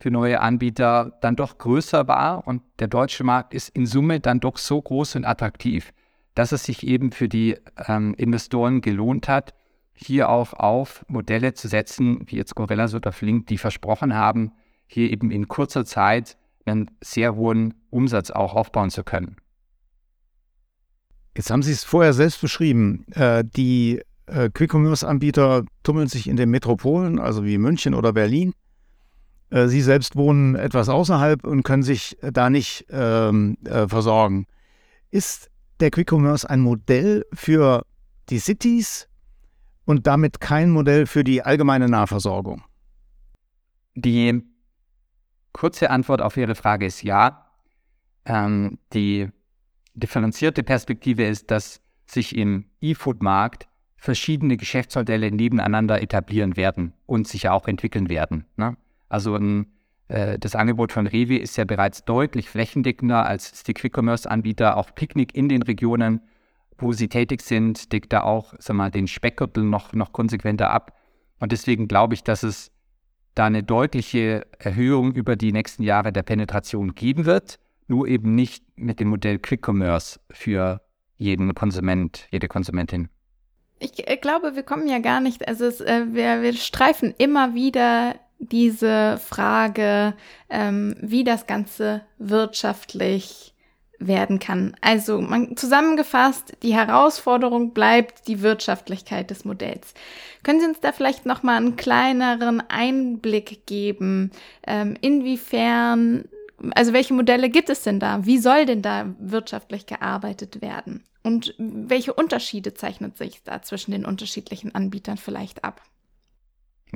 für 0.00 0.10
neue 0.10 0.40
Anbieter 0.40 1.18
dann 1.20 1.36
doch 1.36 1.58
größer 1.58 2.08
war 2.08 2.46
und 2.48 2.62
der 2.78 2.88
deutsche 2.88 3.22
Markt 3.22 3.52
ist 3.52 3.68
in 3.68 3.84
Summe 3.84 4.18
dann 4.18 4.40
doch 4.40 4.56
so 4.56 4.80
groß 4.80 5.16
und 5.16 5.26
attraktiv, 5.26 5.92
dass 6.34 6.52
es 6.52 6.64
sich 6.64 6.86
eben 6.86 7.12
für 7.12 7.28
die 7.28 7.58
ähm, 7.86 8.14
Investoren 8.14 8.80
gelohnt 8.80 9.28
hat, 9.28 9.54
hier 9.92 10.30
auch 10.30 10.54
auf 10.54 11.04
Modelle 11.08 11.52
zu 11.52 11.68
setzen, 11.68 12.22
wie 12.26 12.36
jetzt 12.36 12.54
Gorilla 12.54 12.88
oder 12.94 13.12
Flink, 13.12 13.46
die 13.48 13.58
versprochen 13.58 14.14
haben, 14.14 14.52
hier 14.92 15.10
eben 15.10 15.30
in 15.30 15.48
kurzer 15.48 15.84
Zeit 15.84 16.36
einen 16.64 16.90
sehr 17.02 17.36
hohen 17.36 17.74
Umsatz 17.90 18.30
auch 18.30 18.54
aufbauen 18.54 18.90
zu 18.90 19.04
können. 19.04 19.36
Jetzt 21.36 21.50
haben 21.50 21.62
Sie 21.62 21.72
es 21.72 21.84
vorher 21.84 22.12
selbst 22.12 22.40
beschrieben. 22.40 23.06
Äh, 23.12 23.44
die 23.44 24.02
äh, 24.26 24.50
Quick-Commerce-Anbieter 24.50 25.64
tummeln 25.84 26.08
sich 26.08 26.28
in 26.28 26.36
den 26.36 26.50
Metropolen, 26.50 27.18
also 27.20 27.44
wie 27.44 27.56
München 27.56 27.94
oder 27.94 28.12
Berlin. 28.12 28.52
Äh, 29.50 29.68
Sie 29.68 29.80
selbst 29.80 30.16
wohnen 30.16 30.56
etwas 30.56 30.88
außerhalb 30.88 31.46
und 31.46 31.62
können 31.62 31.84
sich 31.84 32.18
da 32.20 32.50
nicht 32.50 32.86
ähm, 32.90 33.58
äh, 33.64 33.86
versorgen. 33.86 34.46
Ist 35.12 35.50
der 35.78 35.92
Quick 35.92 36.10
Commerce 36.12 36.48
ein 36.48 36.60
Modell 36.60 37.24
für 37.32 37.86
die 38.28 38.40
Cities 38.40 39.08
und 39.84 40.08
damit 40.08 40.40
kein 40.40 40.70
Modell 40.70 41.06
für 41.06 41.22
die 41.22 41.42
allgemeine 41.42 41.88
Nahversorgung? 41.88 42.62
Die 43.94 44.49
kurze 45.52 45.90
Antwort 45.90 46.22
auf 46.22 46.36
Ihre 46.36 46.54
Frage 46.54 46.86
ist 46.86 47.02
ja. 47.02 47.46
Ähm, 48.24 48.78
die 48.92 49.28
differenzierte 49.94 50.62
Perspektive 50.62 51.24
ist, 51.24 51.50
dass 51.50 51.80
sich 52.06 52.36
im 52.36 52.66
E-Food-Markt 52.80 53.68
verschiedene 53.96 54.56
Geschäftsmodelle 54.56 55.30
nebeneinander 55.30 56.02
etablieren 56.02 56.56
werden 56.56 56.94
und 57.06 57.28
sich 57.28 57.48
auch 57.48 57.68
entwickeln 57.68 58.08
werden. 58.08 58.46
Ne? 58.56 58.76
Also 59.08 59.36
ein, 59.36 59.66
äh, 60.08 60.38
das 60.38 60.56
Angebot 60.56 60.92
von 60.92 61.06
Rewe 61.06 61.36
ist 61.36 61.56
ja 61.56 61.64
bereits 61.64 62.04
deutlich 62.04 62.48
flächendeckender 62.48 63.26
als 63.26 63.62
die 63.62 63.74
Quick-Commerce-Anbieter. 63.74 64.76
Auch 64.76 64.94
Picknick 64.94 65.34
in 65.34 65.48
den 65.48 65.62
Regionen, 65.62 66.22
wo 66.78 66.92
sie 66.92 67.08
tätig 67.08 67.42
sind, 67.42 67.92
deckt 67.92 68.12
da 68.12 68.22
auch 68.22 68.54
sag 68.58 68.74
mal, 68.74 68.90
den 68.90 69.06
Speckgürtel 69.06 69.64
noch, 69.64 69.92
noch 69.92 70.12
konsequenter 70.12 70.70
ab. 70.70 70.96
Und 71.38 71.52
deswegen 71.52 71.86
glaube 71.86 72.14
ich, 72.14 72.24
dass 72.24 72.42
es 72.42 72.72
da 73.34 73.46
eine 73.46 73.62
deutliche 73.62 74.46
Erhöhung 74.58 75.12
über 75.12 75.36
die 75.36 75.52
nächsten 75.52 75.82
Jahre 75.82 76.12
der 76.12 76.22
Penetration 76.22 76.94
geben 76.94 77.24
wird, 77.24 77.58
nur 77.86 78.06
eben 78.06 78.34
nicht 78.34 78.64
mit 78.76 79.00
dem 79.00 79.08
Modell 79.08 79.38
Quick 79.38 79.66
Commerce 79.66 80.20
für 80.30 80.80
jeden 81.16 81.54
Konsument, 81.54 82.26
jede 82.30 82.48
Konsumentin. 82.48 83.08
Ich 83.78 84.08
äh, 84.08 84.16
glaube, 84.16 84.56
wir 84.56 84.62
kommen 84.62 84.88
ja 84.88 84.98
gar 84.98 85.20
nicht, 85.20 85.46
also 85.48 85.64
es, 85.66 85.80
äh, 85.80 86.06
wir, 86.12 86.42
wir 86.42 86.52
streifen 86.54 87.14
immer 87.18 87.54
wieder 87.54 88.14
diese 88.38 89.18
Frage, 89.18 90.14
ähm, 90.48 90.94
wie 91.00 91.24
das 91.24 91.46
Ganze 91.46 92.02
wirtschaftlich 92.18 93.49
werden 94.00 94.38
kann. 94.38 94.74
Also 94.80 95.20
man, 95.20 95.56
zusammengefasst, 95.56 96.56
die 96.62 96.74
Herausforderung 96.74 97.72
bleibt 97.72 98.26
die 98.26 98.40
Wirtschaftlichkeit 98.40 99.30
des 99.30 99.44
Modells. 99.44 99.94
Können 100.42 100.60
Sie 100.60 100.66
uns 100.66 100.80
da 100.80 100.92
vielleicht 100.92 101.26
noch 101.26 101.42
mal 101.42 101.58
einen 101.58 101.76
kleineren 101.76 102.62
Einblick 102.68 103.66
geben, 103.66 104.30
ähm, 104.66 104.96
inwiefern, 105.00 106.24
also 106.74 106.92
welche 106.92 107.14
Modelle 107.14 107.50
gibt 107.50 107.68
es 107.68 107.82
denn 107.82 108.00
da? 108.00 108.24
Wie 108.24 108.38
soll 108.38 108.64
denn 108.66 108.82
da 108.82 109.14
wirtschaftlich 109.18 109.86
gearbeitet 109.86 110.62
werden? 110.62 111.04
Und 111.22 111.54
welche 111.58 112.14
Unterschiede 112.14 112.72
zeichnet 112.72 113.18
sich 113.18 113.42
da 113.44 113.60
zwischen 113.60 113.92
den 113.92 114.06
unterschiedlichen 114.06 114.74
Anbietern 114.74 115.18
vielleicht 115.18 115.64
ab? 115.64 115.82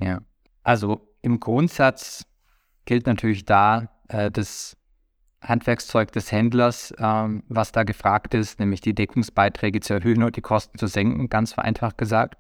Ja, 0.00 0.20
also 0.62 1.06
im 1.20 1.40
Grundsatz 1.40 2.24
gilt 2.86 3.06
natürlich 3.06 3.44
da 3.44 3.90
äh, 4.08 4.30
das 4.30 4.78
Handwerkszeug 5.44 6.12
des 6.12 6.32
Händlers, 6.32 6.94
ähm, 6.98 7.42
was 7.48 7.72
da 7.72 7.84
gefragt 7.84 8.34
ist, 8.34 8.58
nämlich 8.58 8.80
die 8.80 8.94
Deckungsbeiträge 8.94 9.80
zu 9.80 9.94
erhöhen 9.94 10.22
und 10.22 10.36
die 10.36 10.40
Kosten 10.40 10.78
zu 10.78 10.86
senken, 10.86 11.28
ganz 11.28 11.52
vereinfacht 11.52 11.98
gesagt. 11.98 12.36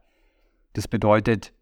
Das 0.72 0.88
bedeutet, 0.88 1.52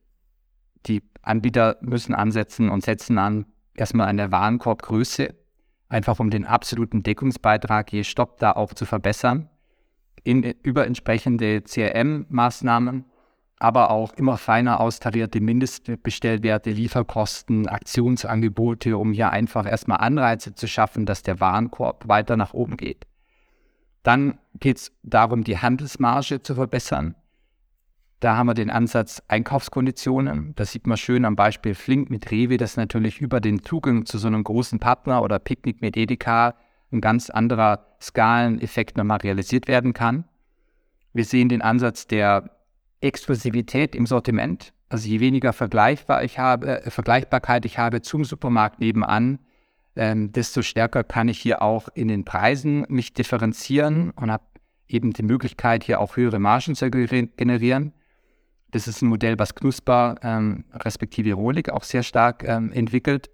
die 0.87 1.03
Anbieter 1.23 1.77
müssen 1.81 2.15
ansetzen 2.15 2.71
und 2.71 2.85
setzen 2.85 3.19
an 3.19 3.47
erstmal 3.75 4.09
an 4.09 4.17
der 4.17 4.33
Warenkorbgröße, 4.33 5.35
einfach 5.89 6.19
um 6.19 6.31
den 6.31 6.47
absoluten 6.47 7.03
Deckungsbeitrag 7.03 7.93
je 7.93 8.05
Stopp 8.05 8.39
da 8.39 8.53
auch 8.53 8.75
zu 8.75 8.87
verbessern, 8.87 9.49
in, 10.25 10.43
über 10.63 10.87
entsprechende 10.87 11.63
CRM-Maßnahmen 11.63 13.05
aber 13.63 13.91
auch 13.91 14.13
immer 14.15 14.39
feiner 14.39 14.81
austarierte 14.81 15.41
Mindestbestellwerte, 15.41 16.71
Lieferkosten, 16.71 17.69
Aktionsangebote, 17.69 18.99
um 18.99 19.13
hier 19.13 19.31
einfach 19.31 19.67
erstmal 19.67 19.99
Anreize 19.99 20.55
zu 20.55 20.67
schaffen, 20.67 21.07
dass 21.07 21.23
der 21.23 21.39
Warenkorb 21.39 22.09
weiter 22.09 22.37
nach 22.37 22.55
oben 22.55 22.77
geht. 22.77 23.07
Dann 24.03 24.39
geht 24.59 24.79
es 24.79 24.93
darum, 25.05 25.45
die 25.45 25.59
Handelsmarge 25.59 26.43
zu 26.43 26.57
verbessern. 26.57 27.15
Da 28.19 28.37
haben 28.37 28.49
wir 28.49 28.55
den 28.55 28.71
Ansatz 28.71 29.23
Einkaufskonditionen. 29.29 30.55
Das 30.57 30.73
sieht 30.73 30.89
man 30.89 30.97
schön 30.97 31.25
am 31.25 31.37
Beispiel 31.37 31.75
Flink 31.75 32.11
mit 32.11 32.33
Rewe, 32.33 32.57
dass 32.57 32.77
natürlich 32.77 33.21
über 33.21 33.41
den 33.41 33.63
Zugang 33.63 34.07
zu 34.07 34.19
so 34.19 34.27
einem 34.27 34.43
großen 34.43 34.81
Partner 34.81 35.23
oder 35.23 35.39
Picknick 35.39 35.81
mit 35.81 35.97
Edeka 35.97 36.57
ein 36.93 37.01
ganz 37.01 37.31
anderer 37.31 37.87
Skaleneffekt 38.01 38.97
nochmal 38.97 39.19
realisiert 39.19 39.69
werden 39.69 39.93
kann. 39.93 40.25
Wir 41.13 41.25
sehen 41.25 41.49
den 41.49 41.63
Ansatz 41.63 42.09
der 42.09 42.51
Exklusivität 43.03 43.95
im 43.95 44.07
Sortiment. 44.07 44.73
Also 44.89 45.09
je 45.09 45.21
weniger 45.21 45.53
vergleichbar 45.53 46.23
ich 46.25 46.39
habe, 46.39 46.83
äh, 46.83 46.91
Vergleichbarkeit 46.91 47.65
ich 47.65 47.79
habe 47.79 48.03
zum 48.03 48.25
Supermarkt 48.25 48.81
nebenan, 48.81 49.39
ähm, 49.97 50.33
desto 50.33 50.63
stärker 50.63 51.05
kann 51.05 51.29
ich 51.29 51.39
hier 51.39 51.63
auch 51.63 51.89
in 51.95 52.09
den 52.09 52.25
Preisen 52.25 52.87
mich 52.89 53.13
differenzieren 53.13 54.11
und 54.11 54.31
habe 54.31 54.45
eben 54.89 55.13
die 55.13 55.23
Möglichkeit, 55.23 55.85
hier 55.85 56.01
auch 56.01 56.17
höhere 56.17 56.39
Margen 56.39 56.75
zu 56.75 56.91
generieren. 56.91 57.93
Das 58.71 58.89
ist 58.89 59.03
ein 59.03 59.09
Modell, 59.09 59.39
was 59.39 59.55
Knusper 59.55 60.17
ähm, 60.23 60.65
respektive 60.73 61.35
Rohlig 61.35 61.71
auch 61.71 61.85
sehr 61.85 62.03
stark 62.03 62.45
ähm, 62.47 62.73
entwickelt. 62.73 63.31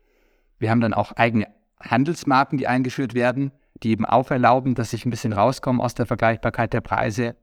Wir 0.58 0.70
haben 0.70 0.80
dann 0.80 0.94
auch 0.94 1.12
eigene 1.12 1.46
Handelsmarken, 1.80 2.58
die 2.58 2.66
eingeführt 2.66 3.14
werden, 3.14 3.52
die 3.82 3.90
eben 3.90 4.04
auch 4.04 4.30
erlauben, 4.30 4.74
dass 4.74 4.92
ich 4.92 5.06
ein 5.06 5.10
bisschen 5.10 5.32
rauskomme 5.32 5.82
aus 5.82 5.94
der 5.94 6.06
Vergleichbarkeit 6.06 6.72
der 6.72 6.80
Preise 6.80 7.36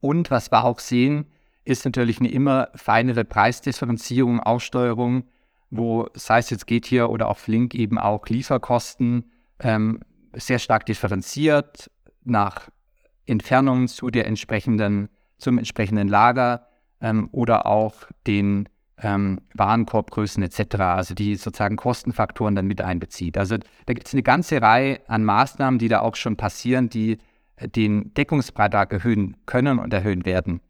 und 0.00 0.30
was 0.30 0.50
wir 0.50 0.64
auch 0.64 0.78
sehen, 0.78 1.26
ist 1.64 1.84
natürlich 1.84 2.20
eine 2.20 2.30
immer 2.30 2.68
feinere 2.74 3.24
Preisdifferenzierung, 3.24 4.40
Aussteuerung, 4.40 5.24
wo, 5.70 6.08
sei 6.14 6.38
es 6.38 6.50
jetzt 6.50 6.66
geht 6.66 6.86
hier 6.86 7.10
oder 7.10 7.28
auf 7.28 7.38
Flink 7.38 7.74
eben 7.74 7.98
auch 7.98 8.26
Lieferkosten 8.26 9.30
ähm, 9.60 10.00
sehr 10.34 10.58
stark 10.58 10.86
differenziert 10.86 11.90
nach 12.24 12.68
Entfernung 13.26 13.88
zu 13.88 14.10
der 14.10 14.26
entsprechenden, 14.26 15.08
zum 15.38 15.58
entsprechenden 15.58 16.08
Lager 16.08 16.66
ähm, 17.00 17.28
oder 17.32 17.66
auch 17.66 17.94
den 18.26 18.68
ähm, 18.98 19.40
Warenkorbgrößen 19.54 20.42
etc., 20.42 20.80
also 20.80 21.14
die 21.14 21.36
sozusagen 21.36 21.76
Kostenfaktoren 21.76 22.54
dann 22.54 22.66
mit 22.66 22.80
einbezieht. 22.80 23.38
Also 23.38 23.56
da 23.86 23.92
gibt 23.92 24.06
es 24.06 24.12
eine 24.12 24.22
ganze 24.22 24.60
Reihe 24.60 25.00
an 25.08 25.24
Maßnahmen, 25.24 25.78
die 25.78 25.88
da 25.88 26.00
auch 26.00 26.16
schon 26.16 26.36
passieren, 26.36 26.88
die 26.88 27.18
den 27.66 28.12
Deckungsbeitrag 28.14 28.92
erhöhen 28.92 29.36
können 29.46 29.78
und 29.78 29.92
erhöhen 29.92 30.24
werden. 30.24 30.60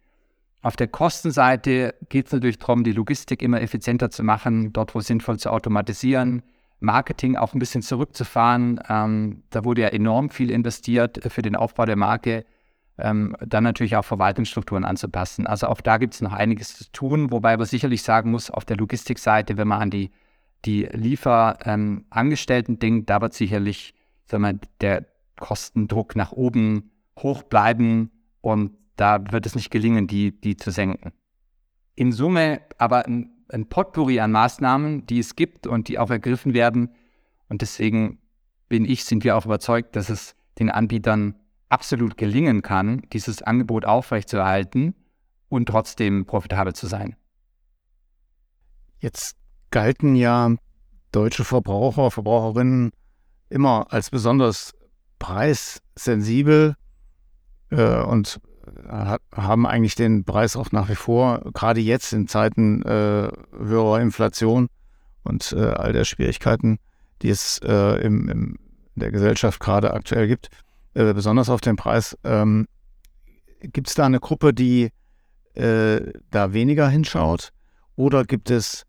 Auf 0.63 0.77
der 0.77 0.89
Kostenseite 0.89 1.95
geht 2.09 2.27
es 2.27 2.33
natürlich 2.33 2.59
darum, 2.59 2.85
die 2.85 2.93
Logistik 2.93 3.43
immer 3.43 3.63
effizienter 3.63 4.11
zu 4.11 4.23
machen, 4.23 4.73
dort 4.73 4.95
wo 4.95 5.01
sinnvoll 5.01 5.39
zu 5.39 5.51
automatisieren, 5.51 6.43
Marketing 6.81 7.37
auch 7.37 7.55
ein 7.55 7.59
bisschen 7.59 7.83
zurückzufahren. 7.83 8.81
Ähm, 8.89 9.43
da 9.51 9.65
wurde 9.65 9.83
ja 9.83 9.89
enorm 9.89 10.31
viel 10.31 10.51
investiert 10.51 11.21
für 11.31 11.43
den 11.43 11.57
Aufbau 11.57 11.87
der 11.87 11.97
Marke. 11.97 12.45
Ähm, 12.99 13.37
dann 13.41 13.65
natürlich 13.65 13.97
auch 13.97 14.05
Verwaltungsstrukturen 14.05 14.85
anzupassen. 14.85 15.47
Also 15.47 15.69
auch 15.69 15.81
da 15.81 15.97
gibt 15.97 16.15
es 16.15 16.21
noch 16.21 16.33
einiges 16.33 16.77
zu 16.77 16.93
tun, 16.93 17.31
wobei 17.31 17.57
man 17.57 17.67
sicherlich 17.67 18.03
sagen 18.03 18.31
muss, 18.31 18.51
auf 18.51 18.67
der 18.67 18.77
Logistikseite, 18.77 19.57
wenn 19.57 19.69
man 19.69 19.81
an 19.81 19.91
die, 19.91 20.11
die 20.67 20.85
Lieferangestellten 20.85 22.75
ähm, 22.75 22.79
denkt, 22.79 23.11
da 23.11 23.23
wird 23.23 23.33
sicherlich 23.33 23.95
sagen 24.31 24.43
wir, 24.43 24.59
der 24.81 25.07
Kostendruck 25.41 26.15
nach 26.15 26.31
oben 26.31 26.93
hoch 27.19 27.43
bleiben 27.43 28.13
und 28.41 28.77
da 28.97 29.33
wird 29.33 29.47
es 29.47 29.55
nicht 29.55 29.71
gelingen, 29.71 30.07
die, 30.07 30.39
die 30.39 30.57
zu 30.57 30.71
senken. 30.71 31.13
In 31.97 32.13
Summe 32.13 32.61
aber 32.79 33.07
ein, 33.07 33.31
ein 33.49 33.69
Potpourri 33.69 34.21
an 34.21 34.31
Maßnahmen, 34.31 35.07
die 35.07 35.19
es 35.19 35.35
gibt 35.37 35.67
und 35.67 35.89
die 35.89 35.99
auch 35.99 36.11
ergriffen 36.11 36.55
werden. 36.55 36.91
Und 37.49 37.63
deswegen 37.63 38.21
bin 38.69 38.85
ich, 38.85 39.05
sind 39.05 39.25
wir 39.25 39.37
auch 39.37 39.47
überzeugt, 39.47 39.97
dass 39.97 40.09
es 40.09 40.37
den 40.59 40.71
Anbietern 40.71 41.35
absolut 41.69 42.17
gelingen 42.17 42.63
kann, 42.63 43.03
dieses 43.13 43.43
Angebot 43.43 43.85
aufrechtzuerhalten 43.85 44.95
und 45.49 45.67
trotzdem 45.67 46.27
profitabel 46.27 46.75
zu 46.75 46.87
sein. 46.87 47.17
Jetzt 48.99 49.37
galten 49.71 50.15
ja 50.15 50.55
deutsche 51.13 51.45
Verbraucher, 51.45 52.11
Verbraucherinnen 52.11 52.93
immer 53.49 53.87
als 53.91 54.11
besonders 54.11 54.75
preissensibel 55.21 56.75
äh, 57.71 58.03
und 58.03 58.41
haben 59.33 59.67
eigentlich 59.67 59.95
den 59.95 60.25
Preis 60.25 60.57
auch 60.57 60.73
nach 60.73 60.89
wie 60.89 60.97
vor, 60.97 61.41
gerade 61.55 61.81
jetzt 61.81 62.13
in 62.13 62.27
Zeiten 62.27 62.83
äh, 62.83 63.31
höherer 63.57 64.01
Inflation 64.01 64.69
und 65.23 65.53
äh, 65.53 65.61
all 65.61 65.93
der 65.93 66.05
Schwierigkeiten, 66.05 66.79
die 67.23 67.29
es 67.29 67.59
äh, 67.59 68.01
im, 68.03 68.29
im, 68.29 68.59
in 68.97 69.01
der 69.01 69.13
Gesellschaft 69.13 69.61
gerade 69.61 69.95
aktuell 69.95 70.27
gibt, 70.27 70.49
äh, 70.95 71.13
besonders 71.15 71.49
auf 71.49 71.61
den 71.61 71.77
Preis. 71.77 72.17
Ähm, 72.25 72.67
gibt 73.61 73.89
es 73.89 73.95
da 73.95 74.07
eine 74.07 74.21
Gruppe, 74.21 74.53
die 74.53 74.91
äh, 75.55 76.01
da 76.31 76.53
weniger 76.53 76.89
hinschaut? 76.89 77.51
Oder 77.97 78.25
gibt 78.25 78.51
es 78.51 78.87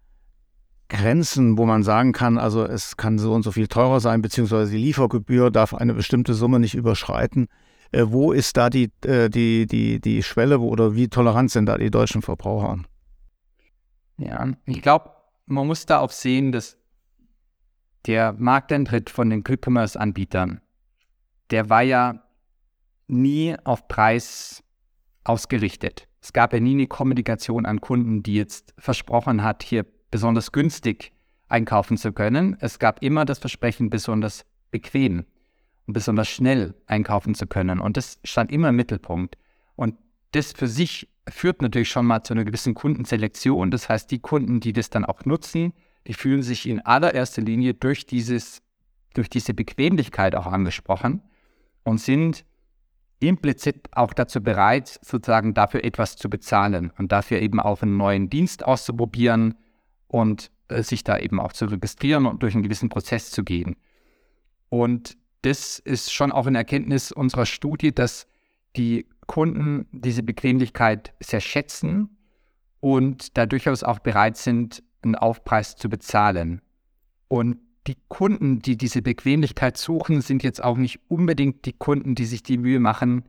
Grenzen, 0.91 1.57
wo 1.57 1.65
man 1.65 1.83
sagen 1.83 2.11
kann, 2.11 2.37
also 2.37 2.65
es 2.65 2.97
kann 2.97 3.17
so 3.17 3.33
und 3.33 3.43
so 3.43 3.53
viel 3.53 3.67
teurer 3.67 4.01
sein, 4.01 4.21
beziehungsweise 4.21 4.71
die 4.71 4.77
Liefergebühr 4.77 5.49
darf 5.49 5.73
eine 5.73 5.93
bestimmte 5.93 6.33
Summe 6.33 6.59
nicht 6.59 6.75
überschreiten? 6.75 7.47
Äh, 7.93 8.07
wo 8.07 8.33
ist 8.33 8.57
da 8.57 8.69
die, 8.69 8.91
äh, 9.05 9.29
die, 9.29 9.67
die, 9.67 10.01
die 10.01 10.21
Schwelle 10.21 10.59
oder 10.59 10.93
wie 10.93 11.07
tolerant 11.07 11.49
sind 11.49 11.67
da 11.67 11.77
die 11.77 11.91
deutschen 11.91 12.21
Verbraucher? 12.21 12.79
Ja, 14.17 14.51
ich 14.65 14.81
glaube, 14.81 15.11
man 15.45 15.65
muss 15.65 15.85
da 15.85 15.99
auch 15.99 16.11
sehen, 16.11 16.51
dass 16.51 16.77
der 18.05 18.33
Markteintritt 18.33 19.09
von 19.09 19.29
den 19.29 19.45
Quick-Commerce-Anbietern, 19.45 20.59
der 21.51 21.69
war 21.69 21.83
ja 21.83 22.21
nie 23.07 23.55
auf 23.63 23.87
Preis 23.87 24.61
ausgerichtet. 25.23 26.09
Es 26.21 26.33
gab 26.33 26.51
ja 26.51 26.59
nie 26.59 26.73
eine 26.73 26.87
Kommunikation 26.87 27.65
an 27.65 27.79
Kunden, 27.79 28.23
die 28.23 28.35
jetzt 28.35 28.73
versprochen 28.77 29.41
hat, 29.41 29.63
hier 29.63 29.85
besonders 30.11 30.51
günstig 30.51 31.13
einkaufen 31.47 31.97
zu 31.97 32.13
können. 32.13 32.57
Es 32.59 32.79
gab 32.79 33.01
immer 33.01 33.25
das 33.25 33.39
Versprechen, 33.39 33.89
besonders 33.89 34.45
bequem 34.69 35.25
und 35.87 35.93
besonders 35.93 36.29
schnell 36.29 36.75
einkaufen 36.85 37.35
zu 37.35 37.47
können. 37.47 37.79
Und 37.79 37.97
das 37.97 38.19
stand 38.23 38.51
immer 38.51 38.69
im 38.69 38.75
Mittelpunkt. 38.75 39.37
Und 39.75 39.95
das 40.31 40.51
für 40.51 40.67
sich 40.67 41.09
führt 41.27 41.61
natürlich 41.61 41.89
schon 41.89 42.05
mal 42.05 42.23
zu 42.23 42.33
einer 42.33 42.45
gewissen 42.45 42.73
Kundenselektion. 42.73 43.71
Das 43.71 43.89
heißt, 43.89 44.11
die 44.11 44.19
Kunden, 44.19 44.59
die 44.59 44.73
das 44.73 44.89
dann 44.89 45.05
auch 45.05 45.25
nutzen, 45.25 45.73
die 46.07 46.13
fühlen 46.13 46.41
sich 46.41 46.67
in 46.67 46.79
allererster 46.79 47.41
Linie 47.41 47.73
durch, 47.73 48.05
dieses, 48.05 48.61
durch 49.13 49.29
diese 49.29 49.53
Bequemlichkeit 49.53 50.35
auch 50.35 50.47
angesprochen 50.47 51.21
und 51.83 51.99
sind 51.99 52.45
implizit 53.19 53.87
auch 53.91 54.13
dazu 54.13 54.41
bereit, 54.41 54.99
sozusagen 55.03 55.53
dafür 55.53 55.83
etwas 55.83 56.17
zu 56.17 56.27
bezahlen 56.27 56.91
und 56.97 57.11
dafür 57.11 57.39
eben 57.39 57.59
auch 57.59 57.83
einen 57.83 57.97
neuen 57.97 58.29
Dienst 58.29 58.65
auszuprobieren 58.65 59.55
und 60.11 60.51
äh, 60.67 60.83
sich 60.83 61.03
da 61.05 61.17
eben 61.17 61.39
auch 61.39 61.53
zu 61.53 61.65
registrieren 61.65 62.25
und 62.25 62.43
durch 62.43 62.53
einen 62.53 62.63
gewissen 62.63 62.89
Prozess 62.89 63.31
zu 63.31 63.43
gehen. 63.43 63.77
Und 64.69 65.17
das 65.41 65.79
ist 65.79 66.11
schon 66.11 66.31
auch 66.33 66.47
eine 66.47 66.57
Erkenntnis 66.57 67.11
unserer 67.11 67.45
Studie, 67.45 67.95
dass 67.95 68.27
die 68.75 69.07
Kunden 69.25 69.87
diese 69.91 70.21
Bequemlichkeit 70.21 71.13
sehr 71.21 71.39
schätzen 71.39 72.17
und 72.81 73.37
da 73.37 73.45
durchaus 73.45 73.83
auch 73.83 73.99
bereit 73.99 74.35
sind, 74.35 74.83
einen 75.01 75.15
Aufpreis 75.15 75.77
zu 75.77 75.87
bezahlen. 75.87 76.61
Und 77.29 77.57
die 77.87 77.95
Kunden, 78.09 78.59
die 78.59 78.77
diese 78.77 79.01
Bequemlichkeit 79.01 79.77
suchen, 79.77 80.21
sind 80.21 80.43
jetzt 80.43 80.61
auch 80.61 80.77
nicht 80.77 80.99
unbedingt 81.07 81.65
die 81.65 81.73
Kunden, 81.73 82.15
die 82.15 82.25
sich 82.25 82.43
die 82.43 82.57
Mühe 82.57 82.79
machen, 82.79 83.23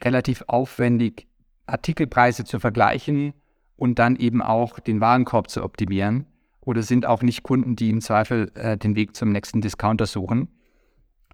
relativ 0.00 0.44
aufwendig 0.46 1.26
Artikelpreise 1.66 2.44
zu 2.44 2.60
vergleichen 2.60 3.34
und 3.76 3.98
dann 3.98 4.16
eben 4.16 4.40
auch 4.40 4.78
den 4.78 5.00
Warenkorb 5.00 5.50
zu 5.50 5.62
optimieren. 5.62 6.26
Oder 6.68 6.82
sind 6.82 7.06
auch 7.06 7.22
nicht 7.22 7.44
Kunden, 7.44 7.76
die 7.76 7.88
im 7.88 8.02
Zweifel 8.02 8.52
äh, 8.54 8.76
den 8.76 8.94
Weg 8.94 9.16
zum 9.16 9.32
nächsten 9.32 9.62
Discounter 9.62 10.04
suchen, 10.04 10.48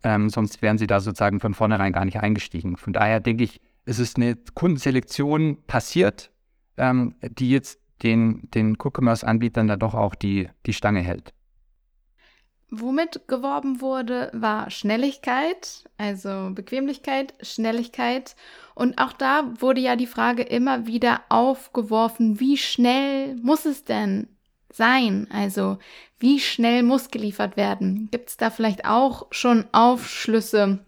ähm, 0.04 0.30
sonst 0.30 0.62
wären 0.62 0.78
sie 0.78 0.86
da 0.86 1.00
sozusagen 1.00 1.40
von 1.40 1.54
vornherein 1.54 1.92
gar 1.92 2.04
nicht 2.04 2.20
eingestiegen. 2.20 2.76
Von 2.76 2.92
daher 2.92 3.18
denke 3.18 3.42
ich, 3.42 3.60
es 3.84 3.98
ist 3.98 4.16
eine 4.16 4.36
Kundenselektion 4.54 5.58
passiert, 5.66 6.30
ähm, 6.76 7.16
die 7.20 7.50
jetzt 7.50 7.80
den, 8.04 8.48
den 8.54 8.78
Q-Commerce-Anbietern 8.78 9.66
da 9.66 9.74
doch 9.74 9.94
auch 9.94 10.14
die, 10.14 10.50
die 10.66 10.72
Stange 10.72 11.00
hält. 11.00 11.34
Womit 12.70 13.26
geworben 13.26 13.80
wurde, 13.80 14.30
war 14.34 14.70
Schnelligkeit, 14.70 15.82
also 15.98 16.52
Bequemlichkeit, 16.54 17.34
Schnelligkeit. 17.40 18.36
Und 18.76 18.98
auch 18.98 19.12
da 19.12 19.52
wurde 19.58 19.80
ja 19.80 19.96
die 19.96 20.06
Frage 20.06 20.44
immer 20.44 20.86
wieder 20.86 21.22
aufgeworfen, 21.28 22.38
wie 22.38 22.56
schnell 22.56 23.34
muss 23.42 23.64
es 23.64 23.82
denn 23.82 24.28
sein? 24.76 25.28
Also 25.30 25.78
wie 26.18 26.40
schnell 26.40 26.82
muss 26.82 27.10
geliefert 27.10 27.56
werden? 27.56 28.08
Gibt 28.10 28.30
es 28.30 28.36
da 28.36 28.50
vielleicht 28.50 28.84
auch 28.84 29.26
schon 29.30 29.66
Aufschlüsse? 29.72 30.84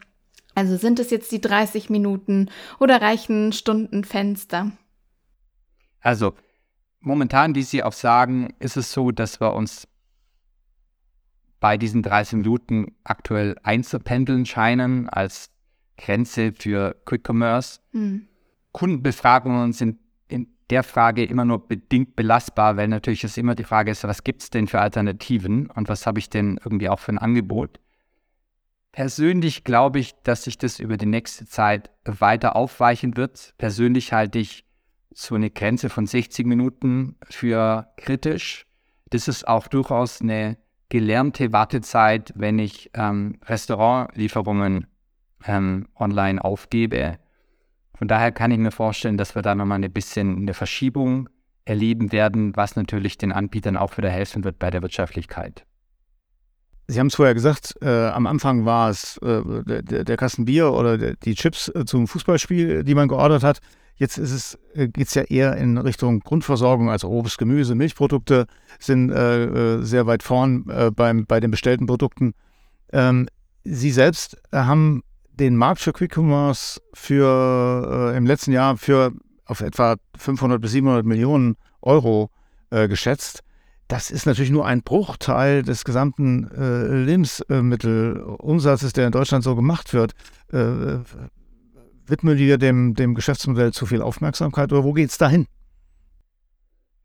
Also 0.54 0.76
sind 0.76 0.98
es 0.98 1.10
jetzt 1.10 1.32
die 1.32 1.40
30 1.40 1.90
Minuten 1.90 2.50
oder 2.78 3.02
reichen 3.02 3.52
Stundenfenster? 3.52 4.72
Also 6.00 6.34
momentan, 7.00 7.54
wie 7.54 7.62
Sie 7.62 7.82
auch 7.82 7.92
sagen, 7.92 8.54
ist 8.58 8.76
es 8.76 8.92
so, 8.92 9.10
dass 9.10 9.40
wir 9.40 9.52
uns 9.52 9.86
bei 11.60 11.76
diesen 11.76 12.02
30 12.02 12.38
Minuten 12.38 12.94
aktuell 13.04 13.56
einzupendeln 13.62 14.46
scheinen 14.46 15.08
als 15.08 15.50
Grenze 15.98 16.52
für 16.52 16.96
Quick 17.04 17.28
Commerce. 17.28 17.80
Hm. 17.92 18.28
Kundenbefragungen 18.72 19.72
sind 19.72 19.98
der 20.70 20.82
Frage 20.82 21.24
immer 21.24 21.44
nur 21.44 21.66
bedingt 21.66 22.16
belastbar, 22.16 22.76
weil 22.76 22.88
natürlich 22.88 23.24
es 23.24 23.36
immer 23.36 23.54
die 23.54 23.64
Frage 23.64 23.90
ist, 23.90 24.04
was 24.04 24.24
gibt 24.24 24.42
es 24.42 24.50
denn 24.50 24.66
für 24.66 24.80
Alternativen 24.80 25.70
und 25.70 25.88
was 25.88 26.06
habe 26.06 26.18
ich 26.18 26.28
denn 26.28 26.58
irgendwie 26.64 26.88
auch 26.88 26.98
für 26.98 27.12
ein 27.12 27.18
Angebot. 27.18 27.80
Persönlich 28.92 29.62
glaube 29.62 29.98
ich, 29.98 30.14
dass 30.22 30.44
sich 30.44 30.58
das 30.58 30.80
über 30.80 30.96
die 30.96 31.06
nächste 31.06 31.46
Zeit 31.46 31.90
weiter 32.04 32.56
aufweichen 32.56 33.16
wird. 33.16 33.54
Persönlich 33.58 34.12
halte 34.12 34.38
ich 34.38 34.64
so 35.12 35.34
eine 35.34 35.50
Grenze 35.50 35.88
von 35.88 36.06
60 36.06 36.46
Minuten 36.46 37.16
für 37.28 37.88
kritisch. 37.96 38.66
Das 39.10 39.28
ist 39.28 39.46
auch 39.46 39.68
durchaus 39.68 40.20
eine 40.20 40.56
gelernte 40.88 41.52
Wartezeit, 41.52 42.32
wenn 42.36 42.58
ich 42.58 42.90
ähm, 42.94 43.38
Restaurantlieferungen 43.44 44.86
ähm, 45.46 45.88
online 45.96 46.42
aufgebe. 46.42 47.18
Von 47.96 48.08
daher 48.08 48.30
kann 48.30 48.50
ich 48.50 48.58
mir 48.58 48.70
vorstellen, 48.70 49.16
dass 49.16 49.34
wir 49.34 49.42
da 49.42 49.54
nochmal 49.54 49.82
ein 49.82 49.92
bisschen 49.92 50.36
eine 50.36 50.54
Verschiebung 50.54 51.28
erleben 51.64 52.12
werden, 52.12 52.54
was 52.54 52.76
natürlich 52.76 53.18
den 53.18 53.32
Anbietern 53.32 53.76
auch 53.76 53.96
wieder 53.96 54.10
helfen 54.10 54.44
wird 54.44 54.58
bei 54.58 54.70
der 54.70 54.82
Wirtschaftlichkeit. 54.82 55.64
Sie 56.88 57.00
haben 57.00 57.08
es 57.08 57.16
vorher 57.16 57.34
gesagt, 57.34 57.74
äh, 57.82 58.08
am 58.08 58.26
Anfang 58.26 58.64
war 58.64 58.90
es 58.90 59.16
äh, 59.18 59.42
der, 59.82 60.04
der, 60.04 60.16
Kasten 60.16 60.44
Bier 60.44 60.72
oder 60.72 60.98
der, 60.98 61.16
die 61.16 61.34
Chips 61.34 61.68
äh, 61.68 61.84
zum 61.84 62.06
Fußballspiel, 62.06 62.84
die 62.84 62.94
man 62.94 63.08
geordert 63.08 63.42
hat. 63.42 63.58
Jetzt 63.96 64.18
ist 64.18 64.30
es, 64.30 64.58
äh, 64.74 64.86
geht 64.86 65.08
es 65.08 65.14
ja 65.14 65.22
eher 65.22 65.56
in 65.56 65.78
Richtung 65.78 66.20
Grundversorgung, 66.20 66.88
also 66.88 67.08
Obst, 67.08 67.38
Gemüse, 67.38 67.74
Milchprodukte 67.74 68.46
sind 68.78 69.10
äh, 69.10 69.44
äh, 69.44 69.82
sehr 69.82 70.06
weit 70.06 70.22
vorn 70.22 70.64
beim, 70.94 71.26
bei 71.26 71.40
den 71.40 71.50
bestellten 71.50 71.86
Produkten. 71.86 72.34
Ähm, 72.92 73.28
Sie 73.64 73.90
selbst 73.90 74.40
haben 74.52 75.02
den 75.38 75.56
Markt 75.56 75.80
für 75.80 75.92
Quick 75.92 76.16
Commerce 76.16 76.80
für 76.94 78.12
äh, 78.12 78.16
im 78.16 78.26
letzten 78.26 78.52
Jahr 78.52 78.76
für 78.76 79.12
auf 79.44 79.60
etwa 79.60 79.96
500 80.16 80.60
bis 80.60 80.72
700 80.72 81.06
Millionen 81.06 81.56
Euro 81.82 82.30
äh, 82.70 82.88
geschätzt. 82.88 83.42
Das 83.88 84.10
ist 84.10 84.26
natürlich 84.26 84.50
nur 84.50 84.66
ein 84.66 84.82
Bruchteil 84.82 85.62
des 85.62 85.84
gesamten 85.84 86.50
äh, 86.50 87.04
Lebensmittelumsatzes, 87.04 88.92
der 88.92 89.06
in 89.06 89.12
Deutschland 89.12 89.44
so 89.44 89.54
gemacht 89.54 89.94
wird. 89.94 90.12
Äh, 90.52 90.98
widmen 92.06 92.36
wir 92.38 92.58
dem, 92.58 92.94
dem 92.94 93.14
Geschäftsmodell 93.14 93.72
zu 93.72 93.86
viel 93.86 94.02
Aufmerksamkeit 94.02 94.72
oder 94.72 94.82
wo 94.82 94.92
geht 94.92 95.10
es 95.10 95.18
dahin? 95.18 95.46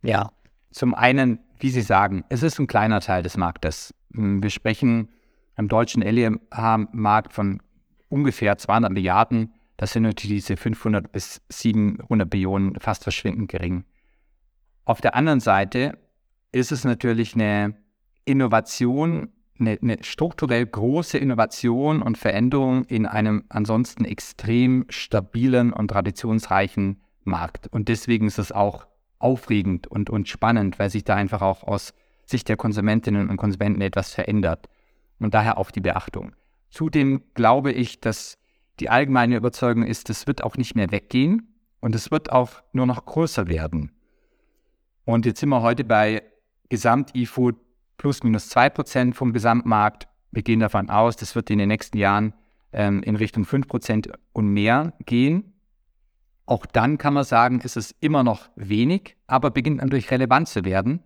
Ja, 0.02 0.32
zum 0.72 0.96
einen, 0.96 1.40
wie 1.60 1.70
Sie 1.70 1.82
sagen, 1.82 2.24
es 2.30 2.42
ist 2.42 2.60
ein 2.60 2.66
kleiner 2.66 3.02
Teil 3.02 3.22
des 3.22 3.38
Marktes. 3.38 3.94
Wir 4.10 4.50
sprechen 4.50 5.10
im 5.58 5.68
deutschen 5.68 6.02
LEH-Markt 6.02 7.34
von 7.34 7.62
ungefähr 8.12 8.58
200 8.58 8.92
Milliarden. 8.92 9.54
Das 9.78 9.94
sind 9.94 10.04
natürlich 10.04 10.44
diese 10.44 10.58
500 10.58 11.12
bis 11.12 11.42
700 11.50 12.30
Billionen 12.30 12.80
fast 12.80 13.04
verschwindend 13.04 13.50
gering. 13.50 13.86
Auf 14.86 15.02
der 15.02 15.16
anderen 15.16 15.40
Seite 15.40 15.98
ist 16.52 16.72
es 16.72 16.84
natürlich 16.84 17.34
eine 17.34 17.76
Innovation, 18.26 19.30
eine, 19.60 19.80
eine, 19.82 19.98
strukturell 20.02 20.66
große 20.66 21.18
Innovation 21.18 22.02
und 22.02 22.18
Veränderung 22.18 22.86
in 22.86 23.06
einem 23.06 23.44
ansonsten 23.50 24.06
extrem 24.06 24.86
stabilen 24.90 25.72
und 25.72 25.88
traditionsreichen 25.90 27.02
Markt. 27.24 27.68
Und 27.72 27.88
deswegen 27.88 28.28
ist 28.28 28.40
es 28.40 28.52
auch 28.52 28.88
aufregend 29.20 29.88
und, 29.88 30.10
und 30.10 30.28
spannend, 30.28 30.80
weil 30.80 30.90
sich 30.90 31.04
da 31.04 31.16
einfach 31.16 31.42
auch 31.42 31.64
aus 31.64 31.94
Sicht 32.26 32.50
der 32.50 32.58
Konsumentinnen 32.58 33.30
und 33.30 33.38
Konsumenten 33.38 33.82
etwas 33.82 34.14
verändert. 34.14 34.68
Und 35.20 35.34
daher 35.34 35.58
auf 35.58 35.72
die 35.72 35.82
Beachtung. 35.82 36.34
Zudem 36.72 37.22
glaube 37.34 37.72
ich, 37.72 38.00
dass 38.00 38.38
die 38.80 38.90
allgemeine 38.90 39.36
Überzeugung 39.36 39.84
ist, 39.84 40.10
es 40.10 40.26
wird 40.26 40.44
auch 40.44 40.58
nicht 40.58 40.76
mehr 40.76 40.92
weggehen 40.92 41.54
und 41.82 41.94
es 41.94 42.10
wird 42.10 42.32
auch 42.32 42.64
nur 42.72 42.88
noch 42.88 43.06
größer 43.06 43.48
werden. 43.48 43.92
Und 45.06 45.26
jetzt 45.26 45.40
sind 45.40 45.50
wir 45.50 45.62
heute 45.62 45.84
bei 45.84 46.24
Gesamt-E-Food 46.70 47.58
plus 47.98 48.24
minus 48.24 48.50
2% 48.56 49.14
vom 49.14 49.34
Gesamtmarkt. 49.34 50.08
Wir 50.32 50.42
gehen 50.42 50.62
davon 50.62 50.90
aus, 50.90 51.18
das 51.18 51.36
wird 51.36 51.50
in 51.50 51.60
den 51.60 51.68
nächsten 51.68 51.98
Jahren 51.98 52.34
ähm, 52.72 53.04
in 53.04 53.18
Richtung 53.18 53.44
5% 53.44 54.12
und 54.32 54.48
mehr 54.48 54.94
gehen. 55.06 55.54
Auch 56.46 56.66
dann 56.66 56.98
kann 56.98 57.14
man 57.14 57.24
sagen, 57.24 57.60
ist 57.62 57.78
es 57.78 57.94
immer 58.00 58.24
noch 58.24 58.50
wenig, 58.56 59.18
aber 59.28 59.52
beginnt 59.52 59.78
natürlich 59.78 60.10
relevant 60.12 60.48
zu 60.48 60.66
werden, 60.66 61.04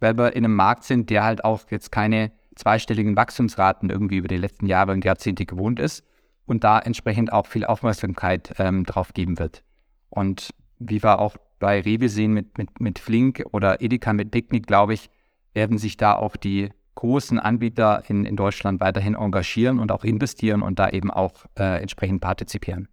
weil 0.00 0.16
wir 0.16 0.34
in 0.34 0.44
einem 0.44 0.54
Markt 0.54 0.84
sind, 0.84 1.10
der 1.10 1.24
halt 1.24 1.44
auch 1.44 1.70
jetzt 1.70 1.90
keine 1.90 2.32
zweistelligen 2.58 3.16
Wachstumsraten 3.16 3.90
irgendwie 3.90 4.16
über 4.16 4.28
die 4.28 4.36
letzten 4.36 4.66
Jahre 4.66 4.92
und 4.92 5.04
Jahrzehnte 5.04 5.46
gewohnt 5.46 5.78
ist 5.80 6.04
und 6.46 6.64
da 6.64 6.78
entsprechend 6.78 7.32
auch 7.32 7.46
viel 7.46 7.64
Aufmerksamkeit 7.64 8.54
ähm, 8.58 8.84
drauf 8.84 9.12
geben 9.14 9.38
wird. 9.38 9.62
Und 10.10 10.50
wie 10.78 11.02
wir 11.02 11.18
auch 11.18 11.36
bei 11.58 11.80
Rewe 11.80 12.08
sehen 12.08 12.32
mit, 12.32 12.58
mit, 12.58 12.80
mit 12.80 12.98
Flink 12.98 13.44
oder 13.52 13.80
Edeka 13.80 14.12
mit 14.12 14.30
Picknick, 14.30 14.66
glaube 14.66 14.94
ich, 14.94 15.10
werden 15.54 15.78
sich 15.78 15.96
da 15.96 16.14
auch 16.14 16.36
die 16.36 16.70
großen 16.94 17.38
Anbieter 17.38 18.02
in, 18.08 18.24
in 18.24 18.36
Deutschland 18.36 18.80
weiterhin 18.80 19.14
engagieren 19.14 19.78
und 19.78 19.92
auch 19.92 20.04
investieren 20.04 20.62
und 20.62 20.78
da 20.78 20.88
eben 20.88 21.10
auch 21.10 21.46
äh, 21.58 21.80
entsprechend 21.80 22.20
partizipieren. 22.20 22.88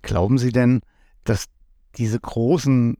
Glauben 0.00 0.38
Sie 0.38 0.50
denn, 0.50 0.80
dass 1.24 1.46
diese 1.96 2.18
großen 2.18 2.94
äh, 2.94 2.98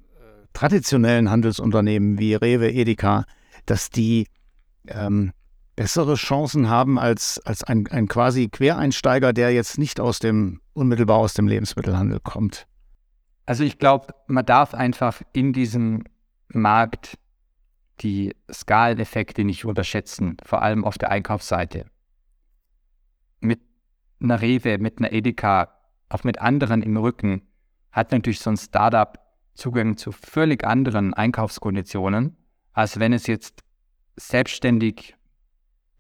traditionellen 0.53 1.31
Handelsunternehmen 1.31 2.19
wie 2.19 2.35
Rewe, 2.35 2.71
Edeka, 2.71 3.25
dass 3.65 3.91
die 3.91 4.27
ähm, 4.87 5.33
bessere 5.77 6.15
Chancen 6.15 6.69
haben 6.69 6.99
als, 6.99 7.41
als 7.45 7.65
ein, 7.65 7.87
ein 7.89 8.09
quasi 8.09 8.49
Quereinsteiger, 8.49 9.33
der 9.33 9.53
jetzt 9.53 9.79
nicht 9.79 10.01
aus 10.01 10.19
dem, 10.19 10.61
unmittelbar 10.75 11.19
aus 11.19 11.35
dem 11.35 11.49
Lebensmittelhandel 11.49 12.21
kommt? 12.21 12.67
Also 13.47 13.65
ich 13.65 13.79
glaube, 13.79 14.15
man 14.27 14.47
darf 14.47 14.75
einfach 14.75 15.23
in 15.33 15.53
diesem 15.53 16.05
Markt 16.49 17.19
die 18.01 18.35
Skaleneffekte 18.51 19.45
nicht 19.45 19.65
unterschätzen, 19.65 20.37
vor 20.45 20.63
allem 20.63 20.85
auf 20.85 20.99
der 20.99 21.11
Einkaufsseite. 21.11 21.87
Mit 23.41 23.61
einer 24.21 24.41
Rewe, 24.41 24.79
mit 24.79 24.99
einer 24.99 25.13
Edeka, 25.13 25.69
auch 26.09 26.25
mit 26.25 26.41
anderen 26.41 26.83
im 26.83 26.97
Rücken, 26.97 27.43
hat 27.91 28.13
natürlich 28.13 28.41
so 28.41 28.51
ein 28.51 28.57
Startup 28.57 29.19
Zugang 29.55 29.97
zu 29.97 30.13
völlig 30.13 30.65
anderen 30.65 31.13
Einkaufskonditionen, 31.13 32.37
als 32.73 32.99
wenn 32.99 33.13
es 33.13 33.27
jetzt 33.27 33.63
selbstständig 34.17 35.15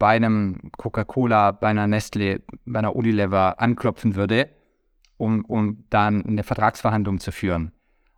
bei 0.02 0.16
einem 0.16 0.58
Coca-Cola, 0.78 1.52
bei 1.52 1.68
einer 1.68 1.86
Nestle, 1.86 2.40
bei 2.64 2.80
einer 2.80 2.96
Unilever 2.96 3.60
anklopfen 3.60 4.16
würde, 4.16 4.48
um, 5.16 5.44
um 5.44 5.84
dann 5.90 6.26
eine 6.26 6.42
Vertragsverhandlung 6.42 7.20
zu 7.20 7.30
führen. 7.30 7.70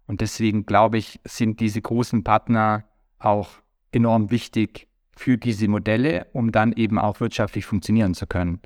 Und 0.07 0.23
deswegen 0.23 0.65
glaube 0.65 0.97
ich, 0.97 1.21
sind 1.25 1.61
diese 1.61 1.83
großen 1.83 2.25
Partner 2.25 2.85
auch 3.19 3.51
enorm 3.93 4.31
wichtig 4.31 4.89
für 5.15 5.37
diese 5.37 5.69
Modelle, 5.69 6.27
um 6.33 6.53
dann 6.53 6.73
eben 6.73 6.99
auch 6.99 7.21
wirtschaftlich 7.21 7.67
funktionieren 7.67 8.15
zu 8.15 8.27
können. 8.27 8.63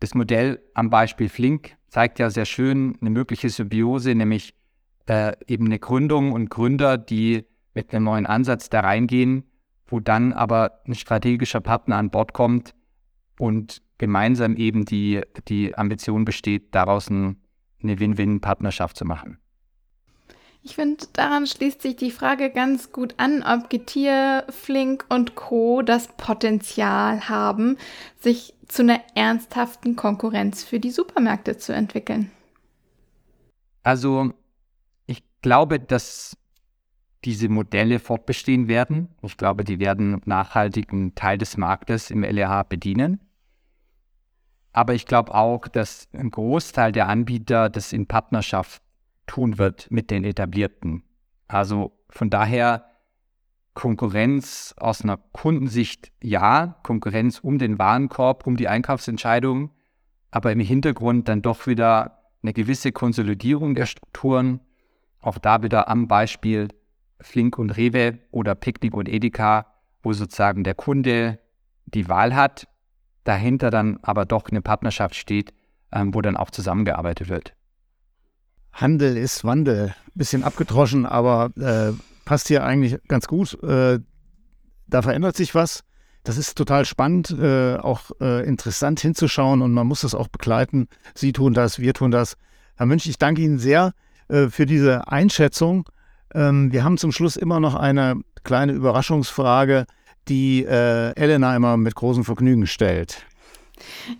Das 0.00 0.12
Modell 0.16 0.60
am 0.74 0.90
Beispiel 0.90 1.28
Flink 1.28 1.76
zeigt 1.90 2.18
ja 2.18 2.28
sehr 2.28 2.44
schön 2.44 2.98
eine 3.00 3.10
mögliche 3.10 3.50
Symbiose, 3.50 4.16
nämlich 4.16 4.56
äh, 5.06 5.36
eben 5.46 5.66
eine 5.66 5.78
Gründung 5.78 6.32
und 6.32 6.50
Gründer, 6.50 6.98
die 6.98 7.44
mit 7.72 7.94
einem 7.94 8.06
neuen 8.06 8.26
Ansatz 8.26 8.68
da 8.68 8.80
reingehen 8.80 9.44
wo 9.90 10.00
dann 10.00 10.32
aber 10.32 10.80
ein 10.86 10.94
strategischer 10.94 11.60
Partner 11.60 11.96
an 11.96 12.10
Bord 12.10 12.32
kommt 12.32 12.74
und 13.38 13.82
gemeinsam 13.98 14.56
eben 14.56 14.84
die, 14.84 15.20
die 15.48 15.76
Ambition 15.76 16.24
besteht, 16.24 16.74
daraus 16.74 17.10
ein, 17.10 17.36
eine 17.82 17.98
Win-Win-Partnerschaft 17.98 18.96
zu 18.96 19.04
machen. 19.04 19.38
Ich 20.62 20.74
finde, 20.74 21.06
daran 21.14 21.46
schließt 21.46 21.80
sich 21.80 21.96
die 21.96 22.10
Frage 22.10 22.50
ganz 22.50 22.92
gut 22.92 23.14
an, 23.16 23.42
ob 23.42 23.70
Getier, 23.70 24.44
Flink 24.50 25.06
und 25.08 25.34
Co. 25.34 25.80
das 25.80 26.08
Potenzial 26.08 27.28
haben, 27.28 27.78
sich 28.18 28.54
zu 28.68 28.82
einer 28.82 29.00
ernsthaften 29.14 29.96
Konkurrenz 29.96 30.62
für 30.62 30.78
die 30.78 30.90
Supermärkte 30.90 31.56
zu 31.56 31.72
entwickeln. 31.72 32.30
Also, 33.82 34.32
ich 35.06 35.22
glaube, 35.40 35.80
dass 35.80 36.36
diese 37.24 37.48
Modelle 37.48 37.98
fortbestehen 37.98 38.68
werden. 38.68 39.08
Ich 39.22 39.36
glaube, 39.36 39.64
die 39.64 39.78
werden 39.78 40.20
nachhaltigen 40.24 41.14
Teil 41.14 41.38
des 41.38 41.56
Marktes 41.56 42.10
im 42.10 42.22
LEH 42.22 42.64
bedienen. 42.68 43.20
Aber 44.72 44.94
ich 44.94 45.06
glaube 45.06 45.34
auch, 45.34 45.68
dass 45.68 46.08
ein 46.12 46.30
Großteil 46.30 46.92
der 46.92 47.08
Anbieter 47.08 47.68
das 47.68 47.92
in 47.92 48.06
Partnerschaft 48.06 48.82
tun 49.26 49.58
wird 49.58 49.90
mit 49.90 50.10
den 50.10 50.24
etablierten. 50.24 51.02
Also 51.48 51.92
von 52.08 52.30
daher 52.30 52.86
Konkurrenz 53.74 54.74
aus 54.78 55.02
einer 55.02 55.16
Kundensicht 55.16 56.12
ja, 56.22 56.78
Konkurrenz 56.82 57.38
um 57.38 57.58
den 57.58 57.78
Warenkorb, 57.78 58.46
um 58.46 58.56
die 58.56 58.68
Einkaufsentscheidung, 58.68 59.70
aber 60.30 60.52
im 60.52 60.60
Hintergrund 60.60 61.28
dann 61.28 61.42
doch 61.42 61.66
wieder 61.66 62.24
eine 62.42 62.52
gewisse 62.52 62.92
Konsolidierung 62.92 63.74
der 63.74 63.86
Strukturen. 63.86 64.60
Auch 65.20 65.38
da 65.38 65.62
wieder 65.62 65.88
am 65.88 66.08
Beispiel 66.08 66.68
Flink 67.22 67.58
und 67.58 67.70
Rewe 67.70 68.18
oder 68.30 68.54
Picknick 68.54 68.94
und 68.94 69.08
Edeka, 69.08 69.66
wo 70.02 70.12
sozusagen 70.12 70.64
der 70.64 70.74
Kunde 70.74 71.38
die 71.86 72.08
Wahl 72.08 72.34
hat, 72.34 72.66
dahinter 73.24 73.70
dann 73.70 73.98
aber 74.02 74.24
doch 74.24 74.48
eine 74.48 74.62
Partnerschaft 74.62 75.14
steht, 75.14 75.52
ähm, 75.92 76.14
wo 76.14 76.20
dann 76.20 76.36
auch 76.36 76.50
zusammengearbeitet 76.50 77.28
wird. 77.28 77.54
Handel 78.72 79.16
ist 79.16 79.44
Wandel. 79.44 79.94
Bisschen 80.14 80.44
abgedroschen, 80.44 81.06
aber 81.06 81.50
äh, 81.56 81.92
passt 82.24 82.48
hier 82.48 82.64
eigentlich 82.64 82.98
ganz 83.08 83.26
gut. 83.26 83.60
Äh, 83.62 84.00
da 84.86 85.02
verändert 85.02 85.36
sich 85.36 85.54
was. 85.54 85.84
Das 86.24 86.36
ist 86.36 86.56
total 86.56 86.84
spannend, 86.84 87.30
äh, 87.30 87.76
auch 87.76 88.10
äh, 88.20 88.46
interessant 88.46 89.00
hinzuschauen 89.00 89.62
und 89.62 89.72
man 89.72 89.86
muss 89.86 90.02
das 90.02 90.14
auch 90.14 90.28
begleiten. 90.28 90.88
Sie 91.14 91.32
tun 91.32 91.54
das, 91.54 91.78
wir 91.78 91.94
tun 91.94 92.10
das. 92.10 92.36
Herr 92.76 92.86
Münch, 92.86 93.06
ich 93.06 93.18
danke 93.18 93.40
Ihnen 93.40 93.58
sehr 93.58 93.92
äh, 94.28 94.48
für 94.48 94.66
diese 94.66 95.08
Einschätzung 95.08 95.88
ähm, 96.34 96.72
wir 96.72 96.84
haben 96.84 96.98
zum 96.98 97.12
Schluss 97.12 97.36
immer 97.36 97.60
noch 97.60 97.74
eine 97.74 98.20
kleine 98.44 98.72
Überraschungsfrage, 98.72 99.86
die 100.28 100.64
äh, 100.64 101.12
Elena 101.16 101.56
immer 101.56 101.76
mit 101.76 101.94
großem 101.94 102.24
Vergnügen 102.24 102.66
stellt. 102.66 103.26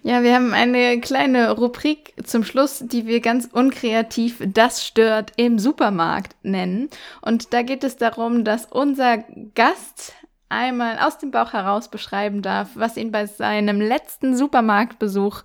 Ja, 0.03 0.23
wir 0.23 0.35
haben 0.35 0.55
eine 0.55 1.01
kleine 1.01 1.51
Rubrik 1.51 2.15
zum 2.25 2.45
Schluss, 2.45 2.83
die 2.87 3.07
wir 3.07 3.21
ganz 3.21 3.47
unkreativ 3.53 4.43
Das 4.47 4.85
stört 4.87 5.33
im 5.37 5.59
Supermarkt 5.59 6.35
nennen. 6.43 6.89
Und 7.21 7.53
da 7.53 7.63
geht 7.63 7.85
es 7.85 7.97
darum, 7.97 8.45
dass 8.45 8.65
unser 8.65 9.19
Gast 9.55 10.15
einmal 10.49 10.99
aus 10.99 11.19
dem 11.19 11.31
Bauch 11.31 11.53
heraus 11.53 11.91
beschreiben 11.91 12.43
darf, 12.43 12.71
was 12.75 12.97
ihn 12.97 13.13
bei 13.13 13.27
seinem 13.27 13.81
letzten 13.81 14.37
Supermarktbesuch 14.37 15.43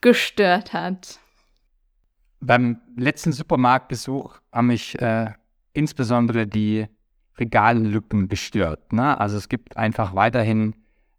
gestört 0.00 0.72
hat. 0.72 1.18
beim 2.40 2.80
letzten 2.96 3.32
Supermarktbesuch 3.32 4.38
haben 4.52 4.68
mich 4.68 5.00
äh, 5.00 5.32
insbesondere 5.76 6.46
die 6.46 6.86
Regallücken 7.38 8.28
gestört. 8.28 8.92
Ne? 8.92 9.18
Also 9.18 9.36
es 9.36 9.48
gibt 9.48 9.76
einfach 9.76 10.14
weiterhin 10.14 10.74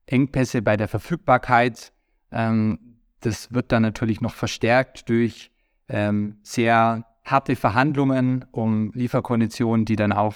Engpässe 0.07 0.61
bei 0.61 0.77
der 0.77 0.87
Verfügbarkeit. 0.87 1.93
Ähm, 2.31 2.79
das 3.21 3.53
wird 3.53 3.71
dann 3.71 3.83
natürlich 3.83 4.21
noch 4.21 4.33
verstärkt 4.33 5.09
durch 5.09 5.51
ähm, 5.89 6.37
sehr 6.43 7.05
harte 7.23 7.55
Verhandlungen 7.55 8.45
um 8.51 8.91
Lieferkonditionen, 8.93 9.85
die 9.85 9.95
dann 9.95 10.11
auch 10.11 10.35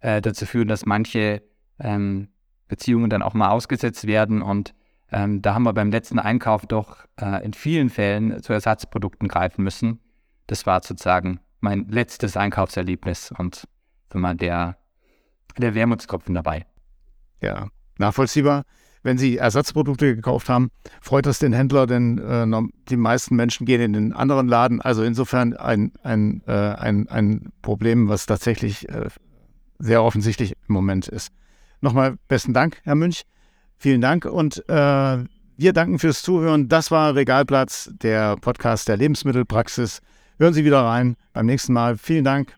äh, 0.00 0.20
dazu 0.20 0.46
führen, 0.46 0.68
dass 0.68 0.86
manche 0.86 1.42
ähm, 1.78 2.28
Beziehungen 2.68 3.10
dann 3.10 3.22
auch 3.22 3.34
mal 3.34 3.50
ausgesetzt 3.50 4.06
werden. 4.06 4.42
Und 4.42 4.74
ähm, 5.10 5.40
da 5.42 5.54
haben 5.54 5.62
wir 5.64 5.72
beim 5.72 5.90
letzten 5.90 6.18
Einkauf 6.18 6.66
doch 6.66 7.06
äh, 7.20 7.44
in 7.44 7.54
vielen 7.54 7.90
Fällen 7.90 8.42
zu 8.42 8.52
Ersatzprodukten 8.52 9.28
greifen 9.28 9.62
müssen. 9.64 10.00
Das 10.46 10.66
war 10.66 10.82
sozusagen 10.82 11.40
mein 11.60 11.86
letztes 11.88 12.36
Einkaufserlebnis 12.36 13.32
und 13.36 13.64
mal 14.14 14.34
der, 14.34 14.76
der 15.58 15.74
Wermutstropfen 15.74 16.34
dabei. 16.34 16.66
Ja, 17.40 17.68
nachvollziehbar. 17.98 18.64
Wenn 19.02 19.18
Sie 19.18 19.36
Ersatzprodukte 19.36 20.16
gekauft 20.16 20.48
haben, 20.48 20.70
freut 21.00 21.26
das 21.26 21.38
den 21.38 21.52
Händler, 21.52 21.86
denn 21.86 22.18
äh, 22.18 22.62
die 22.88 22.96
meisten 22.96 23.36
Menschen 23.36 23.64
gehen 23.64 23.80
in 23.80 23.92
den 23.92 24.12
anderen 24.12 24.48
Laden. 24.48 24.80
Also 24.80 25.04
insofern 25.04 25.54
ein, 25.56 25.92
ein, 26.02 26.42
äh, 26.46 26.52
ein, 26.52 27.08
ein 27.08 27.52
Problem, 27.62 28.08
was 28.08 28.26
tatsächlich 28.26 28.88
äh, 28.88 29.08
sehr 29.78 30.02
offensichtlich 30.02 30.54
im 30.68 30.74
Moment 30.74 31.06
ist. 31.06 31.30
Nochmal 31.80 32.16
besten 32.26 32.52
Dank, 32.52 32.80
Herr 32.82 32.96
Münch. 32.96 33.22
Vielen 33.76 34.00
Dank 34.00 34.24
und 34.24 34.68
äh, 34.68 35.24
wir 35.58 35.72
danken 35.72 35.98
fürs 35.98 36.22
Zuhören. 36.22 36.68
Das 36.68 36.90
war 36.90 37.14
Regalplatz, 37.14 37.90
der 38.02 38.36
Podcast 38.36 38.88
der 38.88 38.96
Lebensmittelpraxis. 38.96 40.00
Hören 40.38 40.52
Sie 40.52 40.64
wieder 40.64 40.82
rein 40.82 41.16
beim 41.32 41.46
nächsten 41.46 41.72
Mal. 41.72 41.96
Vielen 41.96 42.24
Dank. 42.24 42.55